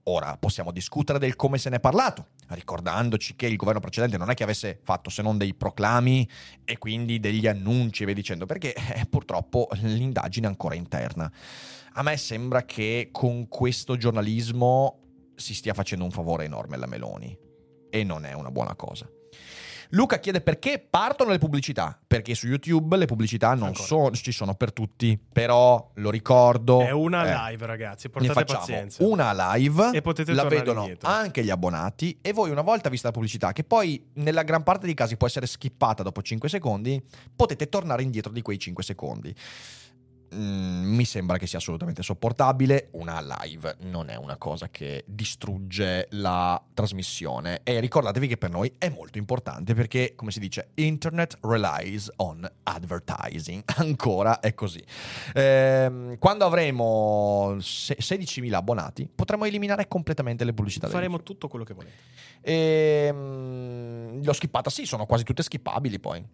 [0.06, 4.32] Ora possiamo discutere del come se ne è parlato, ricordandoci che il governo precedente non
[4.32, 6.28] è che avesse fatto se non dei proclami
[6.66, 11.32] e quindi degli annunci e via dicendo, perché eh, purtroppo l'indagine è ancora interna.
[11.94, 15.02] A me sembra che con questo giornalismo
[15.36, 17.38] si stia facendo un favore enorme alla Meloni
[17.92, 19.08] e non è una buona cosa.
[19.94, 24.56] Luca chiede perché partono le pubblicità, perché su YouTube le pubblicità non sono, ci sono
[24.56, 26.82] per tutti, però lo ricordo.
[26.82, 28.08] È una eh, live, ragazzi.
[28.08, 29.04] ne Portate facciamo pazienza.
[29.06, 31.08] una live E potete la vedono indietro.
[31.08, 34.88] anche gli abbonati e voi una volta vista la pubblicità che poi nella gran parte
[34.88, 37.00] dei casi può essere skippata dopo 5 secondi
[37.36, 39.36] potete tornare indietro di quei 5 secondi
[40.34, 42.90] Mm, mi sembra che sia assolutamente sopportabile.
[42.94, 47.62] Una live non è una cosa che distrugge la trasmissione.
[47.64, 52.50] E ricordatevi che per noi è molto importante perché come si dice internet relies on
[52.64, 53.64] advertising.
[53.78, 54.84] Ancora è così.
[55.34, 61.74] Ehm, quando avremo se- 16.000 abbonati potremo eliminare completamente le pubblicità Faremo tutto quello che
[61.74, 61.96] volete.
[62.42, 66.26] Ehm, l'ho skippata, sì, sono quasi tutte skippabili poi.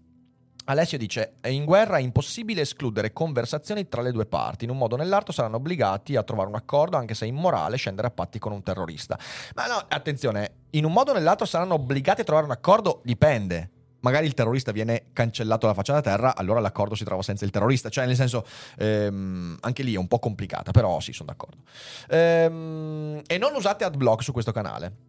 [0.69, 4.65] Alessio dice: In guerra è impossibile escludere conversazioni tra le due parti.
[4.65, 7.75] In un modo o nell'altro saranno obbligati a trovare un accordo, anche se è immorale
[7.75, 9.17] scendere a patti con un terrorista.
[9.55, 13.71] Ma no, attenzione, in un modo o nell'altro saranno obbligati a trovare un accordo, dipende.
[14.01, 17.51] Magari il terrorista viene cancellato dalla faccia da terra, allora l'accordo si trova senza il
[17.51, 17.89] terrorista.
[17.89, 18.45] Cioè, nel senso,
[18.77, 21.63] ehm, anche lì è un po' complicata, però sì, sono d'accordo.
[22.09, 25.08] Ehm, e non usate adblock su questo canale.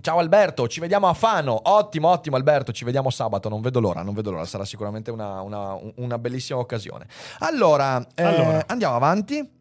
[0.00, 1.58] Ciao Alberto, ci vediamo a Fano.
[1.64, 3.48] Ottimo, ottimo Alberto, ci vediamo sabato.
[3.48, 4.44] Non vedo l'ora, non vedo l'ora.
[4.44, 7.06] Sarà sicuramente una, una- una bellissima occasione.
[7.40, 8.64] Allora, eh, Allora.
[8.68, 9.56] andiamo avanti.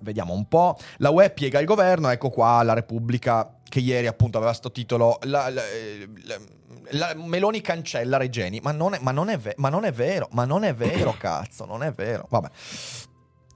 [0.00, 0.76] Vediamo un po'.
[0.96, 2.08] La web piega il governo.
[2.08, 5.18] Ecco qua la Repubblica che ieri appunto aveva sto titolo.
[5.24, 5.62] La, la-
[6.90, 8.58] la- Meloni cancella Regeni.
[8.62, 11.14] Ma non, è, ma, non è ve- ma non è vero, ma non è vero,
[11.18, 12.26] cazzo, non è vero.
[12.30, 12.48] Vabbè.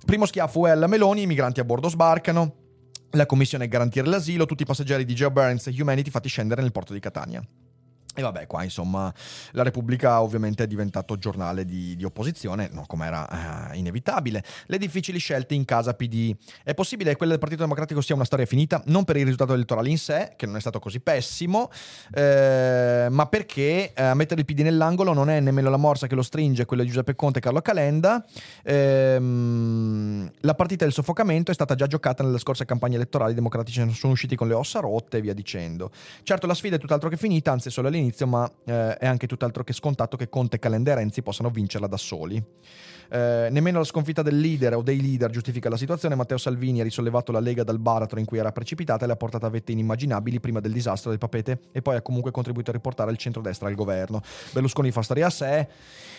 [0.05, 2.65] Primo schiaffo è alla Meloni, i migranti a bordo sbarcano.
[3.17, 6.61] La commissione è garantire l'asilo, tutti i passeggeri di Geo Burns e Humanity fatti scendere
[6.61, 7.43] nel porto di Catania.
[8.17, 9.13] E vabbè, qua insomma,
[9.53, 14.43] la Repubblica ovviamente è diventato giornale di, di opposizione, no, come era eh, inevitabile.
[14.67, 16.35] Le difficili scelte in casa PD.
[16.65, 18.83] È possibile che quella del Partito Democratico sia una storia finita?
[18.87, 21.71] Non per il risultato elettorale in sé, che non è stato così pessimo,
[22.15, 26.23] eh, ma perché eh, mettere il PD nell'angolo non è nemmeno la morsa che lo
[26.23, 28.25] stringe, quella di Giuseppe Conte e Carlo Calenda.
[28.65, 33.87] Ehm, la partita del soffocamento è stata già giocata nelle scorse campagne elettorali, i democratici
[33.93, 35.91] sono usciti con le ossa rotte e via dicendo.
[36.23, 39.65] Certo, la sfida è tutt'altro che finita, anzi solo all'inizio, ma eh, è anche tutt'altro
[39.65, 42.43] che scontato che Conte, Calenda e Renzi possano vincerla da soli.
[43.09, 46.15] Eh, nemmeno la sconfitta del leader o dei leader giustifica la situazione.
[46.15, 49.17] Matteo Salvini ha risollevato la Lega dal baratro in cui era precipitata e le ha
[49.17, 52.73] portate a vette inimmaginabili prima del disastro del papete e poi ha comunque contribuito a
[52.73, 54.23] riportare il centrodestra al governo.
[54.53, 55.69] Berlusconi fa storia a sé.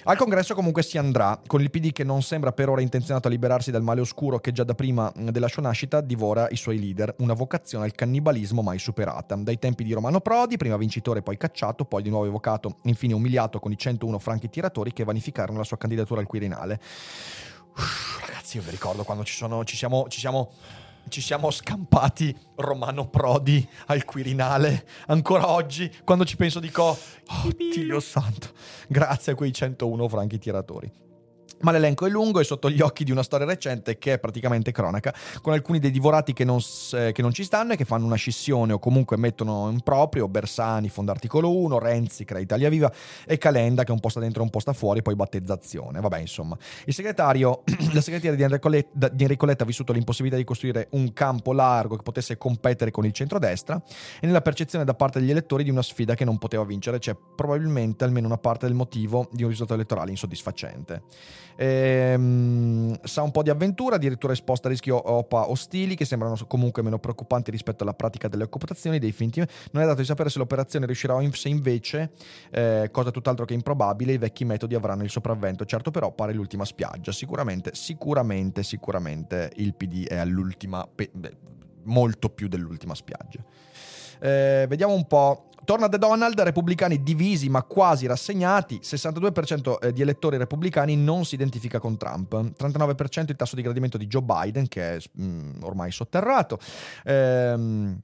[0.04, 3.32] Al congresso comunque si andrà, con il PD che non sembra per ora intenzionato a
[3.32, 7.16] liberarsi dal male oscuro che già da prima della sua nascita divora i suoi leader,
[7.18, 9.36] una vocazione al cannibalismo mai superata.
[9.36, 13.60] Dai tempi di Romano Prodi, prima vincitore poi cacciato, poi di nuovo evocato, infine umiliato
[13.60, 16.77] con i 101 franchi tiratori che vanificarono la sua candidatura al Quirinale.
[17.76, 20.08] Uff, ragazzi, io vi ricordo quando ci, sono, ci siamo...
[20.08, 20.52] Ci siamo
[21.10, 24.86] ci siamo scampati Romano Prodi al Quirinale.
[25.08, 28.50] Ancora oggi, quando ci penso, dico: Oh, Dio santo,
[28.90, 31.07] grazie a quei 101 franchi tiratori.
[31.62, 34.72] Ma l'elenco è lungo e sotto gli occhi di una storia recente che è praticamente
[34.72, 36.60] cronaca, con alcuni dei divorati che non,
[36.94, 40.28] eh, che non ci stanno e che fanno una scissione o comunque mettono in proprio,
[40.28, 42.92] Bersani, Fondo Articolo 1, Renzi, Crea Italia Viva
[43.26, 46.00] e Calenda che un po' sta dentro e un po' sta fuori, poi battezzazione.
[46.00, 46.58] Vabbè, insomma.
[46.86, 51.96] Il segretario, la segretaria di Enrico Letta, ha vissuto l'impossibilità di costruire un campo largo
[51.96, 53.82] che potesse competere con il centrodestra
[54.20, 57.16] e nella percezione da parte degli elettori di una sfida che non poteva vincere c'è
[57.36, 61.04] probabilmente almeno una parte del motivo di un risultato elettorale insoddisfacente.
[61.58, 66.84] Ehm, sa un po' di avventura, addirittura esposta a rischi OPA ostili che sembrano comunque
[66.84, 69.40] meno preoccupanti rispetto alla pratica delle occupazioni dei finti.
[69.72, 72.12] Non è dato di sapere se l'operazione riuscirà o se invece,
[72.52, 75.66] eh, cosa tutt'altro che improbabile, i vecchi metodi avranno il sopravvento.
[75.66, 77.12] Certo però pare l'ultima spiaggia.
[77.12, 81.12] Sicuramente, sicuramente, sicuramente il PD è all'ultima, pe-
[81.84, 83.40] molto più dell'ultima spiaggia.
[84.20, 85.50] Eh, vediamo un po'.
[85.64, 91.36] Torna The Donald, repubblicani divisi ma quasi rassegnati, 62% eh, di elettori repubblicani non si
[91.36, 95.92] identifica con Trump, 39% il tasso di gradimento di Joe Biden che è mm, ormai
[95.92, 96.58] sotterrato.
[97.04, 98.00] Ehm,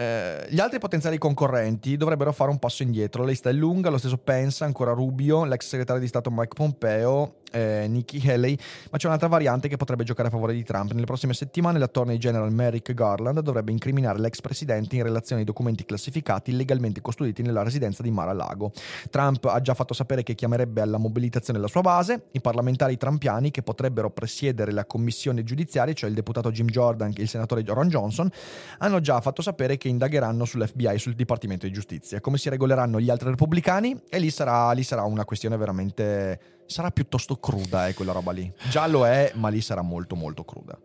[0.00, 3.24] eh, gli altri potenziali concorrenti dovrebbero fare un passo indietro.
[3.24, 7.37] La lista è lunga, lo stesso pensa ancora Rubio, l'ex segretario di Stato Mike Pompeo,
[7.52, 8.56] eh, Nikki Haley,
[8.90, 10.92] ma c'è un'altra variante che potrebbe giocare a favore di Trump.
[10.92, 15.84] Nelle prossime settimane l'attorney general Merrick Garland dovrebbe incriminare l'ex presidente in relazione ai documenti
[15.84, 18.72] classificati illegalmente custoditi nella residenza di Mar-a-Lago.
[19.10, 22.26] Trump ha già fatto sapere che chiamerebbe alla mobilitazione la sua base.
[22.32, 27.22] I parlamentari trampiani che potrebbero presiedere la commissione giudiziaria, cioè il deputato Jim Jordan e
[27.22, 28.30] il senatore Ron Johnson,
[28.78, 32.20] hanno già fatto sapere che indagheranno sull'FBI e sul Dipartimento di Giustizia.
[32.20, 34.02] Come si regoleranno gli altri repubblicani?
[34.08, 36.56] E lì sarà, lì sarà una questione veramente...
[36.68, 38.52] sarà piuttosto cruda, eh, quella roba lì.
[38.70, 40.78] Già lo è, ma lì sarà molto molto cruda.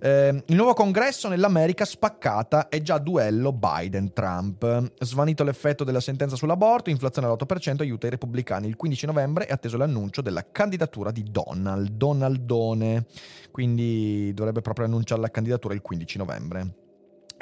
[0.00, 4.92] Eh, il nuovo congresso nell'America spaccata è già duello Biden-Trump.
[5.00, 8.68] Svanito l'effetto della sentenza sull'aborto, inflazione all'8% aiuta i repubblicani.
[8.68, 13.06] Il 15 novembre è atteso l'annuncio della candidatura di Donald, Donaldone.
[13.50, 16.86] Quindi dovrebbe proprio annunciare la candidatura il 15 novembre.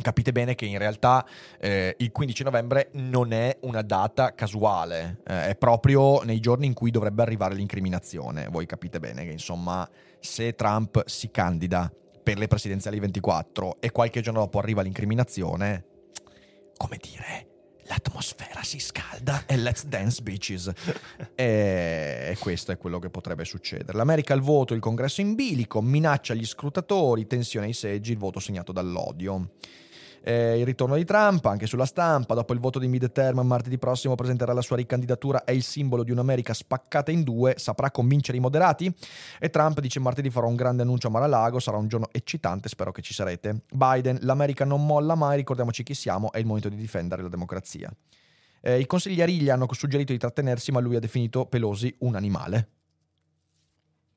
[0.03, 1.26] Capite bene che in realtà
[1.59, 6.74] eh, il 15 novembre non è una data casuale, eh, è proprio nei giorni in
[6.74, 8.49] cui dovrebbe arrivare l'incriminazione.
[8.51, 9.88] Voi capite bene che insomma
[10.20, 11.90] se Trump si candida
[12.22, 15.84] per le presidenziali 24 e qualche giorno dopo arriva l'incriminazione,
[16.76, 17.47] come dire,
[17.84, 20.72] l'atmosfera si scalda e let's dance bitches.
[21.34, 23.97] e questo è quello che potrebbe succedere.
[23.97, 28.40] L'America al voto, il congresso in bilico, minaccia agli scrutatori, tensione ai seggi, il voto
[28.40, 29.51] segnato dall'odio.
[30.29, 34.16] Eh, il ritorno di Trump, anche sulla stampa, dopo il voto di midterm martedì prossimo
[34.16, 38.41] presenterà la sua ricandidatura, è il simbolo di un'America spaccata in due, saprà convincere i
[38.41, 38.93] moderati?
[39.39, 42.91] E Trump dice martedì farò un grande annuncio a Mar-a-Lago, sarà un giorno eccitante, spero
[42.91, 43.61] che ci sarete.
[43.70, 47.89] Biden, l'America non molla mai, ricordiamoci chi siamo, è il momento di difendere la democrazia.
[48.62, 52.68] Eh, I consiglieri gli hanno suggerito di trattenersi, ma lui ha definito Pelosi un animale.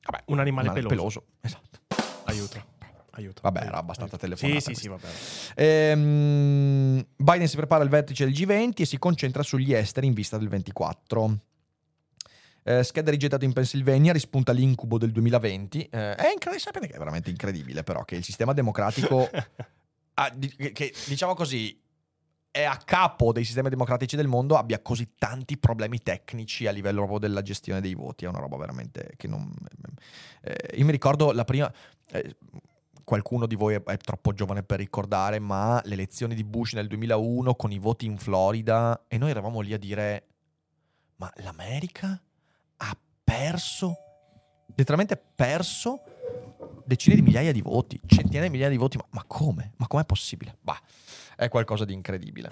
[0.09, 0.87] Vabbè, un animale peloso.
[0.87, 1.25] peloso.
[1.41, 1.79] Esatto.
[2.23, 2.77] Aiuto.
[3.11, 3.41] Aiuto.
[3.41, 4.35] Vabbè, aiuto, era abbastanza aiuto.
[4.35, 5.53] telefonata Sì, sì, sì.
[5.55, 10.37] Ehm, Biden si prepara al vertice del G20 e si concentra sugli esteri in vista
[10.37, 11.37] del 24.
[12.63, 15.83] Eh, scheda rigettato in Pennsylvania, rispunta l'incubo del 2020.
[15.83, 19.29] Eh, è incredibile, sapete che è veramente incredibile però che il sistema democratico,
[20.15, 21.81] ha- che- che, diciamo così,
[22.51, 26.99] è a capo dei sistemi democratici del mondo abbia così tanti problemi tecnici a livello
[26.99, 28.25] proprio della gestione dei voti.
[28.25, 29.51] È una roba veramente che non...
[30.41, 31.71] eh, io mi ricordo la prima...
[32.11, 32.35] eh,
[33.09, 37.55] qualcuno di voi è, troppo giovane per ricordare, ma le elezioni di Bush nel 2001
[37.55, 40.27] con i voti in Florida e noi eravamo lì a dire
[41.15, 42.21] ma l'America
[42.77, 43.95] ha perso,
[44.75, 46.03] letteralmente perso
[46.85, 49.71] decine di migliaia di voti, centinaia di migliaia di voti, ma, ma come?
[49.77, 50.57] Ma com'è possibile?
[50.61, 50.79] Bah,
[51.35, 52.51] è qualcosa di incredibile.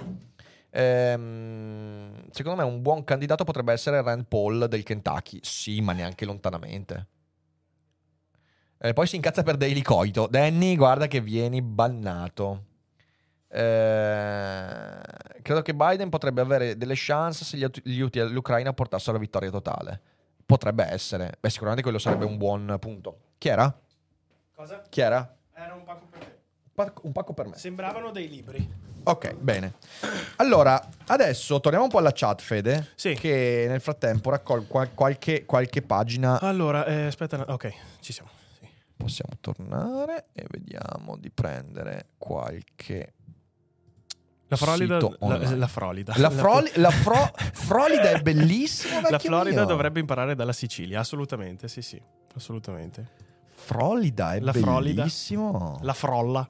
[0.72, 6.26] Ehm, secondo me un buon candidato potrebbe essere Rand Paul del Kentucky, sì, ma neanche
[6.26, 7.10] lontanamente.
[8.80, 10.28] Eh, poi si incazza per Daily Coito.
[10.30, 12.64] Danny, guarda che vieni bannato.
[13.50, 15.02] Eh,
[15.42, 19.50] credo che Biden potrebbe avere delle chance se gli aiuti- gli all'Ucraina portassero alla vittoria
[19.50, 20.00] totale.
[20.46, 21.34] Potrebbe essere.
[21.40, 23.18] Beh, sicuramente quello sarebbe un buon punto.
[23.38, 23.74] Chi era?
[24.56, 24.84] Cosa?
[24.90, 25.36] Chi era?
[25.54, 26.26] Era un pacco per te.
[26.26, 27.58] Un pacco- Un pacco per me.
[27.58, 28.86] Sembravano dei libri.
[29.04, 29.74] Ok, bene.
[30.38, 32.90] Allora, adesso torniamo un po' alla chat, Fede.
[32.96, 33.14] Sì.
[33.14, 36.40] Che nel frattempo raccoglie qual- qualche, qualche pagina.
[36.42, 38.30] Allora, eh, aspetta, ok, ci siamo.
[38.98, 43.14] Possiamo tornare e vediamo di prendere qualche.
[44.50, 46.14] La Sito la, la Florida.
[46.18, 49.10] La, Froli- la Fro- Florida è bellissima.
[49.10, 49.66] La Florida mio.
[49.66, 52.02] dovrebbe imparare dalla Sicilia, assolutamente, sì, sì,
[52.36, 53.26] assolutamente.
[53.54, 55.78] Florida è La bellissimo.
[55.82, 56.48] La frolla.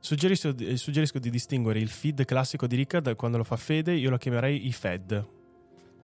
[0.00, 3.92] Suggerisco, di- suggerisco di distinguere il feed classico di Ricca da quando lo fa Fede,
[3.92, 5.26] io lo chiamerei i Fed.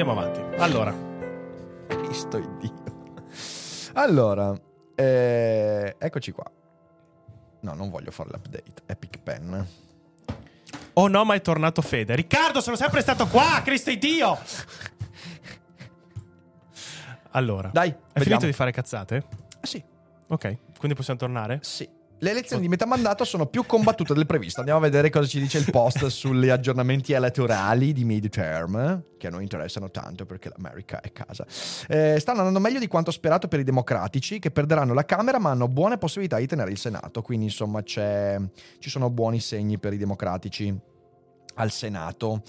[0.00, 0.40] Andiamo avanti.
[0.62, 0.94] Allora,
[1.88, 2.72] Cristo e Dio.
[3.92, 4.58] Allora,
[4.94, 6.50] eh, eccoci qua.
[7.60, 8.64] No, non voglio fare l'update.
[8.86, 9.66] Epic Pen.
[10.94, 12.14] oh no, ma è tornato Fede.
[12.14, 14.38] Riccardo, sono sempre stato qua, Cristo Dio!
[17.32, 18.24] Allora, Dai, hai vediamo.
[18.24, 19.24] finito di fare cazzate?
[19.60, 19.84] Ah, sì,
[20.28, 21.58] Ok, quindi possiamo tornare?
[21.60, 21.86] sì.
[22.22, 24.60] Le elezioni di metà mandato sono più combattute del previsto.
[24.60, 29.30] Andiamo a vedere cosa ci dice il post sugli aggiornamenti elettorali di midterm, che a
[29.30, 31.46] noi interessano tanto perché l'America è casa.
[31.88, 35.50] Eh, stanno andando meglio di quanto sperato per i democratici, che perderanno la Camera ma
[35.50, 37.22] hanno buone possibilità di tenere il Senato.
[37.22, 38.38] Quindi, insomma, c'è-
[38.80, 40.78] ci sono buoni segni per i democratici.
[41.60, 42.42] Al Senato.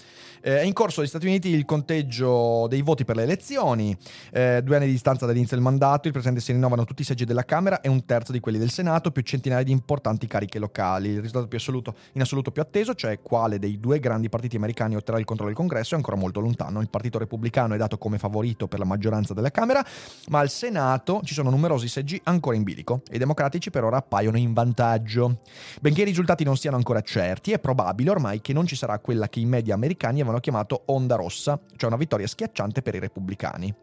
[0.44, 3.96] Eh, è in corso negli Stati Uniti il conteggio dei voti per le elezioni.
[4.32, 7.24] Eh, due anni di distanza dall'inizio del mandato, il presidente si rinnovano tutti i seggi
[7.24, 11.10] della Camera e un terzo di quelli del Senato, più centinaia di importanti cariche locali.
[11.10, 14.96] Il risultato più assoluto, in assoluto più atteso, cioè quale dei due grandi partiti americani
[14.96, 16.80] otterrà il controllo del congresso, è ancora molto lontano.
[16.80, 19.84] Il partito repubblicano è dato come favorito per la maggioranza della Camera,
[20.28, 23.98] ma al Senato ci sono numerosi seggi ancora in bilico e i democratici per ora
[23.98, 25.40] appaiono in vantaggio.
[25.80, 29.28] Benché i risultati non siano ancora certi, è probabile ormai che non ci sarà quella
[29.28, 33.74] che i media americani avevano chiamato onda rossa, cioè una vittoria schiacciante per i repubblicani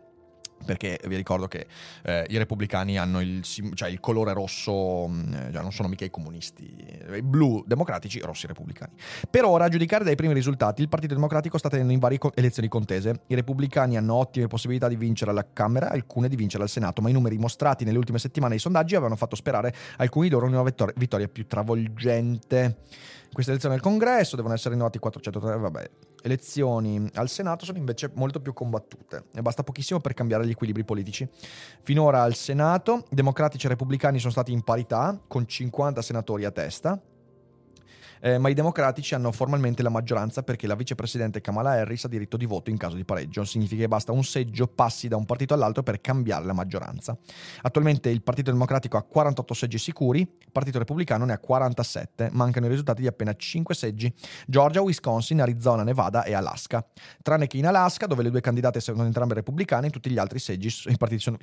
[0.66, 1.68] perché vi ricordo che
[2.04, 6.10] eh, i repubblicani hanno il, cioè il colore rosso, mh, cioè non sono mica i
[6.10, 6.64] comunisti,
[7.16, 8.94] i blu democratici, rossi repubblicani.
[9.30, 12.32] Per ora, a giudicare dai primi risultati, il Partito Democratico sta tenendo in varie co-
[12.36, 13.22] elezioni contese.
[13.28, 17.10] I repubblicani hanno ottime possibilità di vincere alla Camera, alcune di vincere al Senato, ma
[17.10, 20.54] i numeri mostrati nelle ultime settimane ai sondaggi avevano fatto sperare alcuni di loro in
[20.54, 22.78] una vittor- vittoria più travolgente.
[23.32, 25.90] Queste elezioni al congresso devono essere rinnovati 403, vabbè.
[26.22, 30.84] Elezioni al Senato sono invece molto più combattute e basta pochissimo per cambiare gli equilibri
[30.84, 31.28] politici.
[31.82, 37.00] Finora al Senato, democratici e repubblicani sono stati in parità, con 50 senatori a testa,
[38.22, 42.38] eh, ma i democratici hanno formalmente la maggioranza perché la vicepresidente Kamala Harris ha diritto
[42.38, 43.44] di voto in caso di pareggio.
[43.44, 47.18] Significa che basta un seggio passi da un partito all'altro per cambiare la maggioranza.
[47.62, 52.30] Attualmente il Partito Democratico ha 48 seggi sicuri, il Partito Repubblicano ne ha 47.
[52.32, 54.14] Mancano i risultati di appena 5 seggi:
[54.48, 56.86] Georgia, Wisconsin, Arizona, Nevada e Alaska.
[57.22, 60.68] Tranne che in Alaska, dove le due candidate sono entrambe repubblicane, tutti gli altri seggi
[60.90, 61.38] i partiti sono.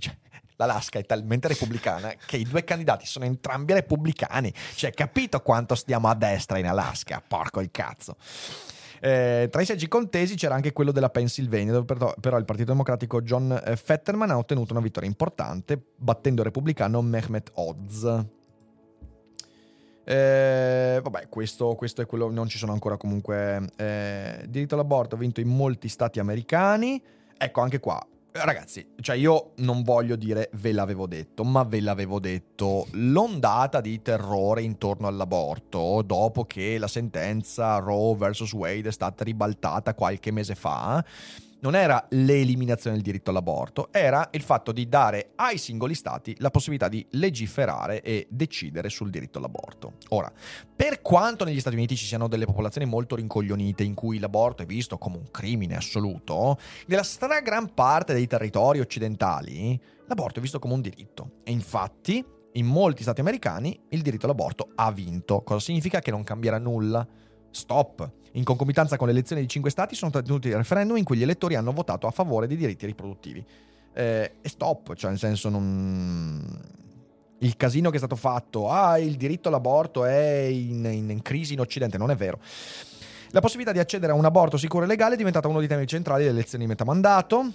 [0.57, 4.53] L'Alaska è talmente repubblicana che i due candidati sono entrambi repubblicani.
[4.75, 7.23] Cioè, capito quanto stiamo a destra in Alaska?
[7.27, 8.17] Porco il cazzo.
[9.01, 12.71] Eh, tra i seggi contesi c'era anche quello della Pennsylvania, dove però, però il Partito
[12.73, 18.25] Democratico John eh, Fetterman ha ottenuto una vittoria importante, battendo il repubblicano Mehmet Oz.
[20.09, 23.69] Eh, vabbè, questo, questo, è quello, non ci sono ancora comunque.
[23.77, 27.03] Eh, diritto all'aborto vinto in molti stati americani.
[27.37, 28.05] Ecco, anche qua,
[28.45, 32.87] Ragazzi, cioè io non voglio dire ve l'avevo detto, ma ve l'avevo detto.
[32.93, 38.53] L'ondata di terrore intorno all'aborto, dopo che la sentenza Roe vs.
[38.53, 41.05] Wade è stata ribaltata qualche mese fa,
[41.67, 46.51] non era l'eliminazione del diritto all'aborto, era il fatto di dare ai singoli stati la
[46.51, 49.95] possibilità di legiferare e decidere sul diritto all'aborto.
[50.11, 50.33] Ora,
[50.77, 54.67] per quanto negli Stati Uniti ci siano delle popolazioni molto rincoglionite in cui l'aborto è
[54.67, 56.57] visto come un crimine assoluto,
[56.87, 61.33] nella stragrande parte dei territori occidentali l'aborto è visto come un diritto.
[61.43, 65.43] E infatti, in molti stati americani il diritto all'aborto ha vinto.
[65.43, 67.05] Cosa significa che non cambierà nulla?
[67.51, 68.11] Stop.
[68.33, 71.55] In concomitanza con le elezioni di cinque stati sono tenuti referendum in cui gli elettori
[71.55, 73.45] hanno votato a favore dei diritti riproduttivi.
[73.95, 76.75] Eh, e stop, cioè nel senso non...
[77.39, 81.53] Il casino che è stato fatto, ah, il diritto all'aborto è in, in, in crisi
[81.53, 82.41] in Occidente, non è vero.
[83.31, 85.87] La possibilità di accedere a un aborto sicuro e legale è diventata uno dei temi
[85.87, 87.53] centrali delle elezioni di metamandato.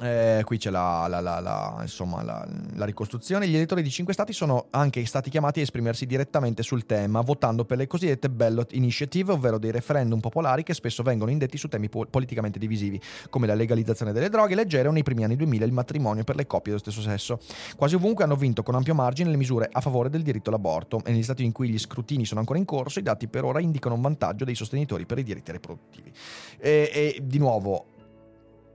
[0.00, 3.46] Eh, qui c'è la, la, la, insomma, la, ricostruzione.
[3.46, 7.64] Gli elettori di 5 stati sono anche stati chiamati a esprimersi direttamente sul tema, votando
[7.64, 11.88] per le cosiddette ballot initiative, ovvero dei referendum popolari che spesso vengono indetti su temi
[11.88, 15.72] po- politicamente divisivi, come la legalizzazione delle droghe leggere o nei primi anni 2000 il
[15.72, 17.38] matrimonio per le coppie dello stesso sesso.
[17.76, 21.12] Quasi ovunque hanno vinto con ampio margine le misure a favore del diritto all'aborto e
[21.12, 23.94] negli stati in cui gli scrutini sono ancora in corso i dati per ora indicano
[23.94, 26.12] un vantaggio dei sostenitori per i diritti riproduttivi.
[26.58, 27.91] E, e di nuovo,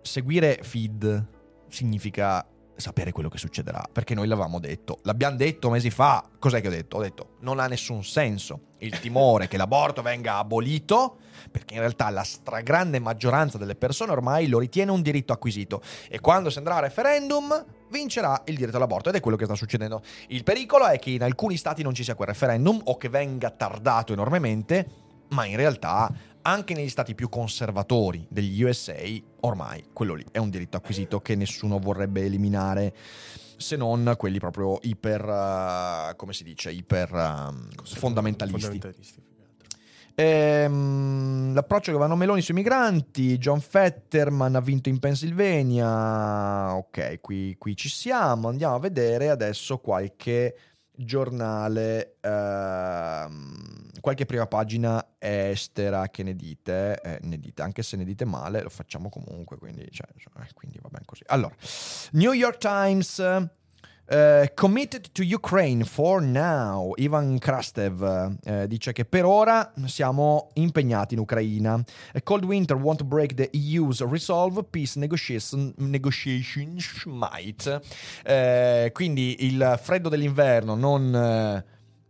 [0.08, 1.28] seguire feed
[1.70, 2.46] significa
[2.76, 6.72] sapere quello che succederà, perché noi l'avevamo detto, l'abbiamo detto mesi fa, cos'è che ho
[6.72, 6.98] detto?
[6.98, 11.18] Ho detto, non ha nessun senso il timore che l'aborto venga abolito,
[11.52, 16.20] perché in realtà la stragrande maggioranza delle persone ormai lo ritiene un diritto acquisito e
[16.20, 20.02] quando si andrà a referendum vincerà il diritto all'aborto ed è quello che sta succedendo.
[20.28, 23.50] Il pericolo è che in alcuni stati non ci sia quel referendum o che venga
[23.50, 26.12] tardato enormemente, ma in realtà
[26.48, 28.96] anche negli stati più conservatori degli USA,
[29.42, 32.96] ormai quello lì è un diritto acquisito che nessuno vorrebbe eliminare
[33.58, 38.62] se non quelli proprio iper, uh, come si dice, iper um, fondamentalisti.
[38.62, 39.26] fondamentalisti.
[40.20, 47.56] Ehm, l'approccio che vanno Meloni sui migranti, John Fetterman ha vinto in Pennsylvania, ok, qui,
[47.58, 50.56] qui ci siamo, andiamo a vedere adesso qualche
[50.96, 58.06] giornale, ehm, qualche prima pagina estera che ne dite, eh, ne dite, anche se ne
[58.06, 61.24] dite male, lo facciamo comunque, quindi, cioè, eh, quindi va bene così.
[61.26, 61.54] Allora,
[62.12, 63.22] New York Times
[64.10, 66.94] Uh, committed to Ukraine for now.
[66.98, 71.74] Ivan Krastev uh, dice che per ora siamo impegnati in Ucraina.
[72.14, 74.64] A cold winter won't break the EU's resolve.
[74.70, 77.82] Peace negotiation, negotiations might.
[78.26, 81.66] Uh, quindi il freddo dell'inverno non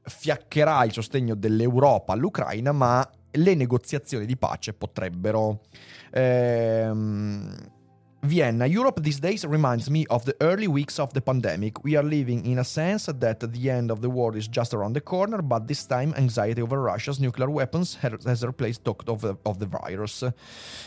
[0.07, 5.61] fiaccherà il sostegno dell'Europa all'Ucraina, ma le negoziazioni di pace potrebbero...
[6.11, 7.75] ehm,
[8.21, 11.83] Vienna, Europe these days reminds me of the early weeks of the pandemic.
[11.83, 14.93] We are living in a sense that the end of the world is just around
[14.93, 19.57] the corner, but this time anxiety over Russia's nuclear weapons has replaced talk of of
[19.59, 20.25] the virus.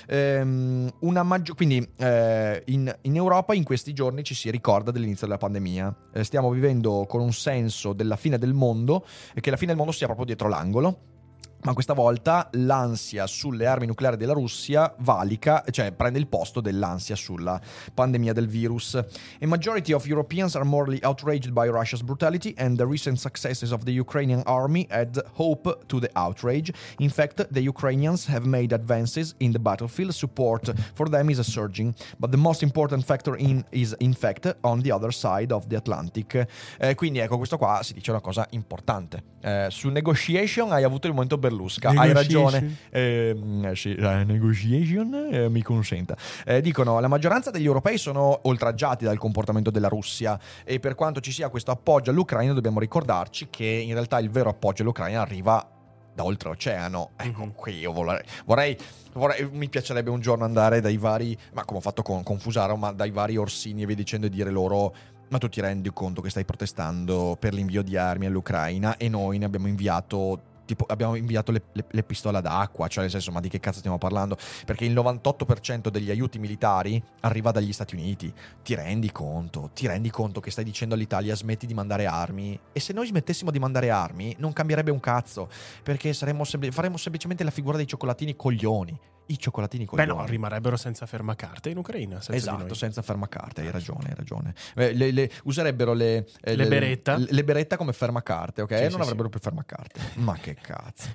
[0.09, 5.27] Ehm, una maggio- quindi eh, in, in Europa in questi giorni ci si ricorda dell'inizio
[5.27, 5.97] della pandemia.
[6.13, 9.77] Eh, stiamo vivendo con un senso della fine del mondo e che la fine del
[9.77, 11.20] mondo sia proprio dietro l'angolo.
[11.63, 17.15] Ma questa volta l'ansia sulle armi nucleari della Russia valica, cioè prende il posto dell'ansia
[17.15, 17.61] sulla
[17.93, 18.95] pandemia del virus.
[18.95, 23.83] A majority of Europeans are morally outraged by Russia's brutality and the recent successes of
[23.85, 26.73] the Ukrainian army add hope to the outrage.
[26.99, 31.95] In fact, the Ukrainians have made advances in the battlefield, support for them is surging,
[32.19, 35.77] but the most important factor in, is in fact on the other side of the
[35.77, 36.47] Atlantic.
[36.79, 39.23] Eh, quindi ecco, questo qua si dice una cosa importante.
[39.43, 42.77] Eh, su negotiation hai avuto il momento Berlusca, hai ragione.
[42.91, 43.37] Eh,
[43.75, 46.17] sì, negotiation eh, mi consenta.
[46.45, 51.21] Eh, dicono la maggioranza degli europei sono oltraggiati dal comportamento della Russia e per quanto
[51.21, 55.69] ci sia questo appoggio all'Ucraina dobbiamo ricordarci che in realtà il vero appoggio all'Ucraina arriva
[56.15, 57.11] da oltreoceano.
[57.17, 58.77] Ecco, qui io vorrei, vorrei,
[59.13, 62.77] vorrei- mi piacerebbe un giorno andare dai vari, ma come ho fatto con, con Fusaro,
[62.77, 64.95] ma dai vari Orsini e via dicendo e dire loro,
[65.29, 69.39] ma tu ti rendi conto che stai protestando per l'invio di armi all'Ucraina e noi
[69.39, 70.43] ne abbiamo inviato...
[70.71, 73.59] Tipo, abbiamo inviato le, le- le pistole ad acqua, cioè nel senso, ma di che
[73.59, 74.37] cazzo stiamo parlando?
[74.65, 78.33] Perché il 98% degli aiuti militari arriva dagli Stati Uniti.
[78.63, 79.71] Ti rendi conto?
[79.75, 82.57] Ti rendi conto che stai dicendo all'Italia smetti di mandare armi?
[82.71, 85.49] E se noi smettessimo di mandare armi, non cambierebbe un cazzo,
[85.83, 88.97] perché saremmo faremmo semplicemente la figura dei cioccolatini coglioni.
[89.31, 90.09] I cioccolatini Beh coglioni.
[90.19, 92.21] no, rimarrebbero senza fermacarte in Ucraina.
[92.21, 94.55] Senza di Esatto, senza fermacarte, hai ragione, hai ragione.
[94.75, 97.17] Le- le- userebbero le, eh, Le beretta?
[97.17, 98.75] Le, beretta come fermacarte, ok?
[98.77, 100.01] Sì, non sì, avrebbero più fermacarte.
[100.17, 101.09] Ma che cazzo.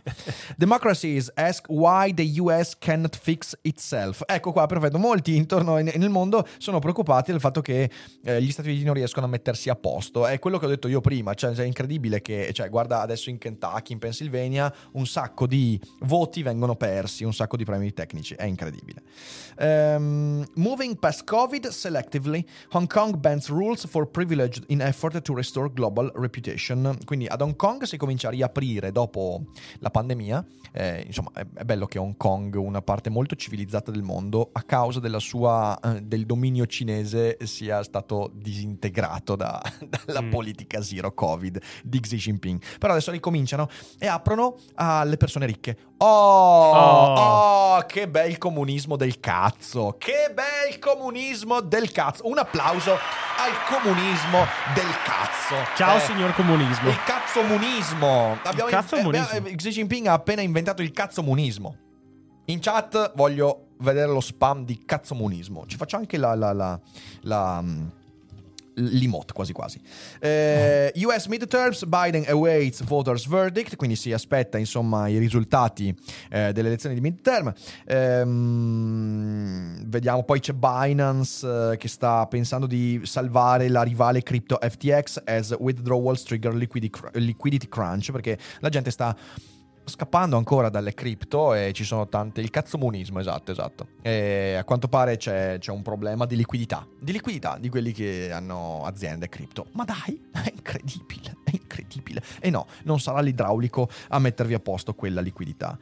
[0.55, 4.23] Democracies ask why the US cannot fix itself.
[4.25, 4.97] Ecco qua, perfetto.
[4.97, 7.89] Molti intorno in- nel mondo sono preoccupati del fatto che
[8.23, 10.25] eh, gli Stati Uniti non riescono a mettersi a posto.
[10.25, 13.37] È quello che ho detto io prima, cioè è incredibile che, cioè, guarda adesso in
[13.37, 18.45] Kentucky, in Pennsylvania, un sacco di voti vengono persi, un sacco di premi tecnici, è
[18.45, 19.01] incredibile.
[19.57, 25.71] Ehm, moving past COVID selectively, Hong Kong bans rules for privilege in effort to restore
[25.73, 26.97] global reputation.
[27.05, 29.43] Quindi ad Hong Kong si comincia a riaprire dopo
[29.79, 30.45] la pandemia.
[30.71, 34.61] Eh, insomma, è, è bello che Hong Kong, una parte molto civilizzata del mondo, a
[34.63, 39.61] causa della sua, eh, del dominio cinese, sia stato disintegrato da-
[40.05, 40.29] dalla Mm.
[40.29, 42.61] politica zero Covid di Xi Jinping.
[42.79, 45.77] Però adesso ricominciano e aprono alle persone ricche.
[45.97, 46.03] Oh,
[46.75, 47.77] Oh.
[47.77, 49.95] oh, che bel comunismo del cazzo!
[49.97, 52.27] Che bel comunismo del cazzo!
[52.27, 54.39] Un applauso al comunismo
[54.73, 55.55] del cazzo!
[55.77, 56.89] Ciao Eh, signor comunismo.
[56.89, 58.37] Il cazzomunismo!
[58.43, 59.47] Abbiamo cazzomunismo.
[59.47, 61.77] eh, Xi Jinping ha appena inventato il cazzomunismo.
[62.47, 65.65] In chat voglio vedere lo spam di cazzomunismo.
[65.65, 66.35] Ci faccio anche la.
[66.35, 66.77] la, la,
[67.21, 67.87] la mm,
[68.75, 69.79] L'emote quasi quasi.
[70.19, 75.95] Eh, US midterms, Biden awaits voters verdict, quindi si aspetta insomma i risultati
[76.29, 77.53] eh, delle elezioni di midterm.
[77.85, 85.21] Ehm, vediamo, poi c'è Binance eh, che sta pensando di salvare la rivale crypto FTX
[85.25, 89.15] as withdrawals trigger liquidity crunch, perché la gente sta
[89.85, 93.87] scappando ancora dalle cripto e ci sono tante il cazzomunismo esatto esatto.
[94.01, 98.31] E a quanto pare c'è, c'è un problema di liquidità di liquidità di quelli che
[98.31, 99.67] hanno aziende cripto.
[99.71, 102.21] Ma dai è incredibile è incredibile.
[102.39, 105.77] E no non sarà l'idraulico a mettervi a posto quella liquidità.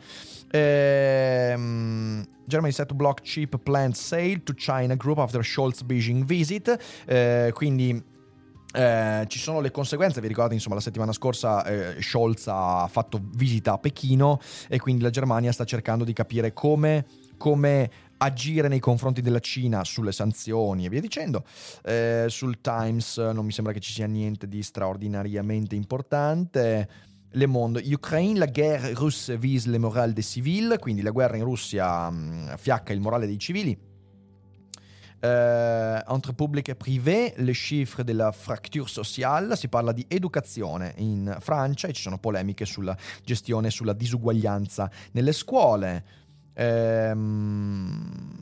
[0.52, 6.78] Ehm, Germany set to block cheap plant sale to China group after Scholz Beijing visit.
[7.06, 8.12] Eh, quindi
[8.74, 13.22] eh, ci sono le conseguenze, vi ricordate insomma la settimana scorsa eh, Scholz ha fatto
[13.36, 17.06] visita a Pechino e quindi la Germania sta cercando di capire come,
[17.38, 21.46] come agire nei confronti della Cina sulle sanzioni e via dicendo.
[21.84, 26.90] Eh, sul Times non mi sembra che ci sia niente di straordinariamente importante.
[27.36, 31.44] Le Monde, Ukraine, la guerre russe vise le morale des civils, quindi la guerra in
[31.44, 33.92] Russia mh, fiacca il morale dei civili.
[35.24, 41.38] Eh, entre public e privé, le chiffre della fracture sociale, si parla di educazione in
[41.40, 42.94] Francia e ci sono polemiche sulla
[43.24, 46.04] gestione e sulla disuguaglianza nelle scuole.
[46.56, 48.42] Ehm,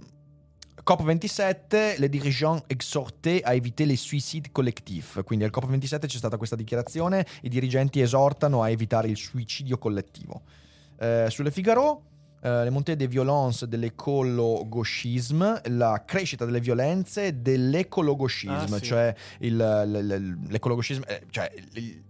[0.84, 5.22] COP27, les dirigeants exhortés à éviter les suicides collectifs.
[5.24, 10.42] Quindi al COP27 c'è stata questa dichiarazione, i dirigenti esortano a evitare il suicidio collettivo.
[10.98, 12.11] Eh, sulle Figaro,
[12.44, 18.84] eh, le montée des violences dell'ecologisme, la crescita delle violenze dell'ecologisme, Ah, sì.
[18.84, 22.02] cioè il, l- l- l'ecologismo, eh, cioè il-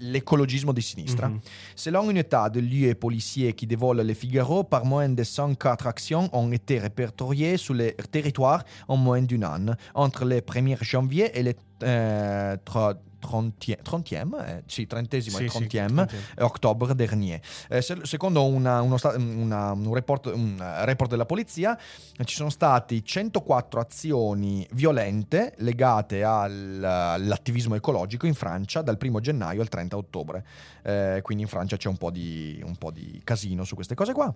[0.00, 1.28] l'ecologismo di sinistra.
[1.28, 1.40] Mhm.
[1.74, 6.28] Selon une état de lieux policiers qui dévoile Le Figaro, par moins de 104 actions
[6.32, 11.42] ont été répertoriées sur le territoire en moins d'un an, entre le 1er janvier et
[11.44, 16.22] le euh, tro- 30e, 30e, eh, sì, 30esimo e Sì, sì, 30e trentesimo.
[16.44, 17.40] ottobre dernier.
[17.68, 21.78] Eh, se- secondo una- uno una- un, report, un report della polizia,
[22.24, 29.60] ci sono stati 104 azioni violente legate al- all'attivismo ecologico in Francia dal 1 gennaio
[29.60, 30.44] al 30 ottobre.
[30.82, 34.12] Eh, quindi in Francia c'è un po' di, un po' di casino su queste cose
[34.12, 34.32] qua.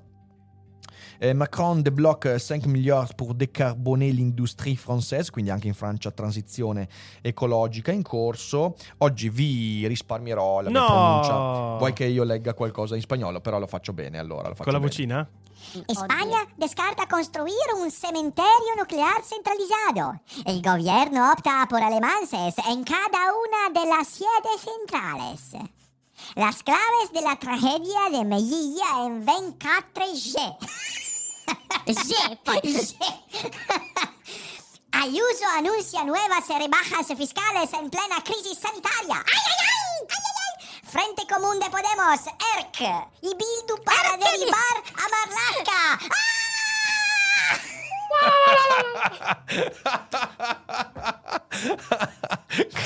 [1.24, 6.88] Eh, Macron débloque 5 miliardi per décarboner l'industrie française, quindi anche in Francia transizione
[7.20, 8.74] ecologica in corso.
[8.98, 10.86] Oggi vi risparmierò la mia No!
[10.86, 11.76] pronuncia.
[11.78, 13.40] Vuoi che io legga qualcosa in spagnolo?
[13.40, 14.48] Però lo faccio bene allora.
[14.48, 14.90] Lo faccio Con la bene.
[14.90, 15.28] vocina?
[15.86, 20.20] España descarta construir un cementerio nuclear centralizado.
[20.44, 25.52] El gobierno opta por alemanes en cada una de las siete centrales.
[26.34, 30.56] Las claves de la tragedia de Melilla en 24G.
[31.86, 32.14] G,
[32.44, 32.96] G.
[34.92, 39.24] Ayuso anuncia nuevas rebajas fiscales en plena crisis sanitaria.
[39.26, 40.06] ¡Ay, ay, ay!
[40.08, 40.88] ¡Ay, ay, ay!
[40.90, 42.80] Frente Común de Podemos, ERC,
[43.22, 45.98] y Bildu para derribar a Marlaska.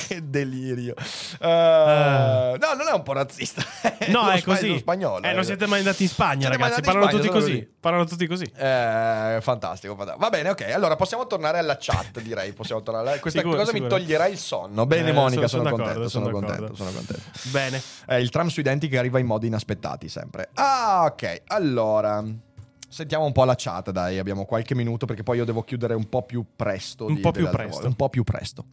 [0.09, 0.95] Che delirio.
[1.41, 3.63] Eh, No, non è un po' razzista.
[4.09, 4.69] No, è spa- così.
[4.69, 5.25] lo spagnolo.
[5.27, 6.81] Eh, non siete mai andati in Spagna, ragazzi.
[6.81, 7.69] Parlano Spagna, tutti così.
[7.81, 8.45] Parlano tutti così.
[8.45, 10.17] Eh, fantastico, fantastico.
[10.19, 10.71] Va bene, ok.
[10.73, 12.53] Allora possiamo tornare alla chat, direi.
[12.53, 13.97] Possiamo tornare alla- Questa Sicuro, cosa mi sicuro.
[13.99, 14.87] toglierà il sonno.
[14.87, 16.09] Bene, Eh, Monica, sono- sono, sono contento.
[16.09, 17.23] Sono, contento, sono contento.
[17.51, 17.83] Bene.
[18.09, 20.51] Eh, il tram sui denti che arriva in modi inaspettati sempre.
[20.55, 21.43] Ah, ok.
[21.49, 22.23] Allora.
[22.97, 24.19] Sentiamo un po' la chat, dai.
[24.19, 27.05] Abbiamo qualche minuto perché poi io devo chiudere un po' più presto.
[27.05, 27.87] Un di- po' più presto.
[27.87, 28.65] Un po' più presto.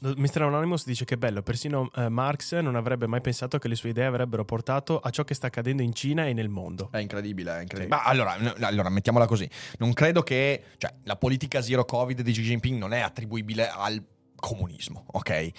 [0.00, 0.42] Mr.
[0.42, 3.90] Anonymous dice che è bello, persino eh, Marx non avrebbe mai pensato che le sue
[3.90, 6.88] idee avrebbero portato a ciò che sta accadendo in Cina e nel mondo.
[6.90, 7.94] È incredibile, è incredibile.
[7.94, 9.46] Ma allora, n- allora, mettiamola così.
[9.76, 14.02] Non credo che cioè, la politica zero Covid di Xi Jinping non è attribuibile al
[14.38, 15.30] comunismo, ok?
[15.30, 15.52] Eh,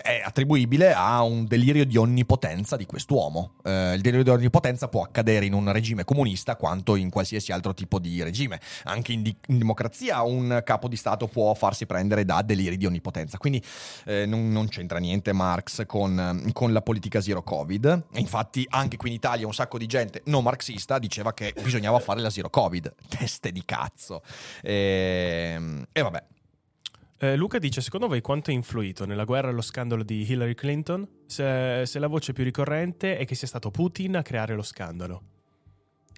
[0.00, 3.54] è attribuibile a un delirio di onnipotenza di quest'uomo.
[3.64, 7.74] Eh, il delirio di onnipotenza può accadere in un regime comunista quanto in qualsiasi altro
[7.74, 8.60] tipo di regime.
[8.84, 12.86] Anche in, di- in democrazia un capo di Stato può farsi prendere da deliri di
[12.86, 13.38] onnipotenza.
[13.38, 13.62] Quindi
[14.04, 18.04] eh, non, non c'entra niente Marx con, con la politica zero Covid.
[18.14, 22.20] Infatti anche qui in Italia un sacco di gente non marxista diceva che bisognava fare
[22.20, 22.94] la zero Covid.
[23.08, 24.22] Teste di cazzo.
[24.62, 26.22] E, e vabbè.
[27.22, 31.08] Eh, Luca dice: Secondo voi quanto ha influito nella guerra lo scandalo di Hillary Clinton?
[31.24, 35.22] Se, se la voce più ricorrente è che sia stato Putin a creare lo scandalo.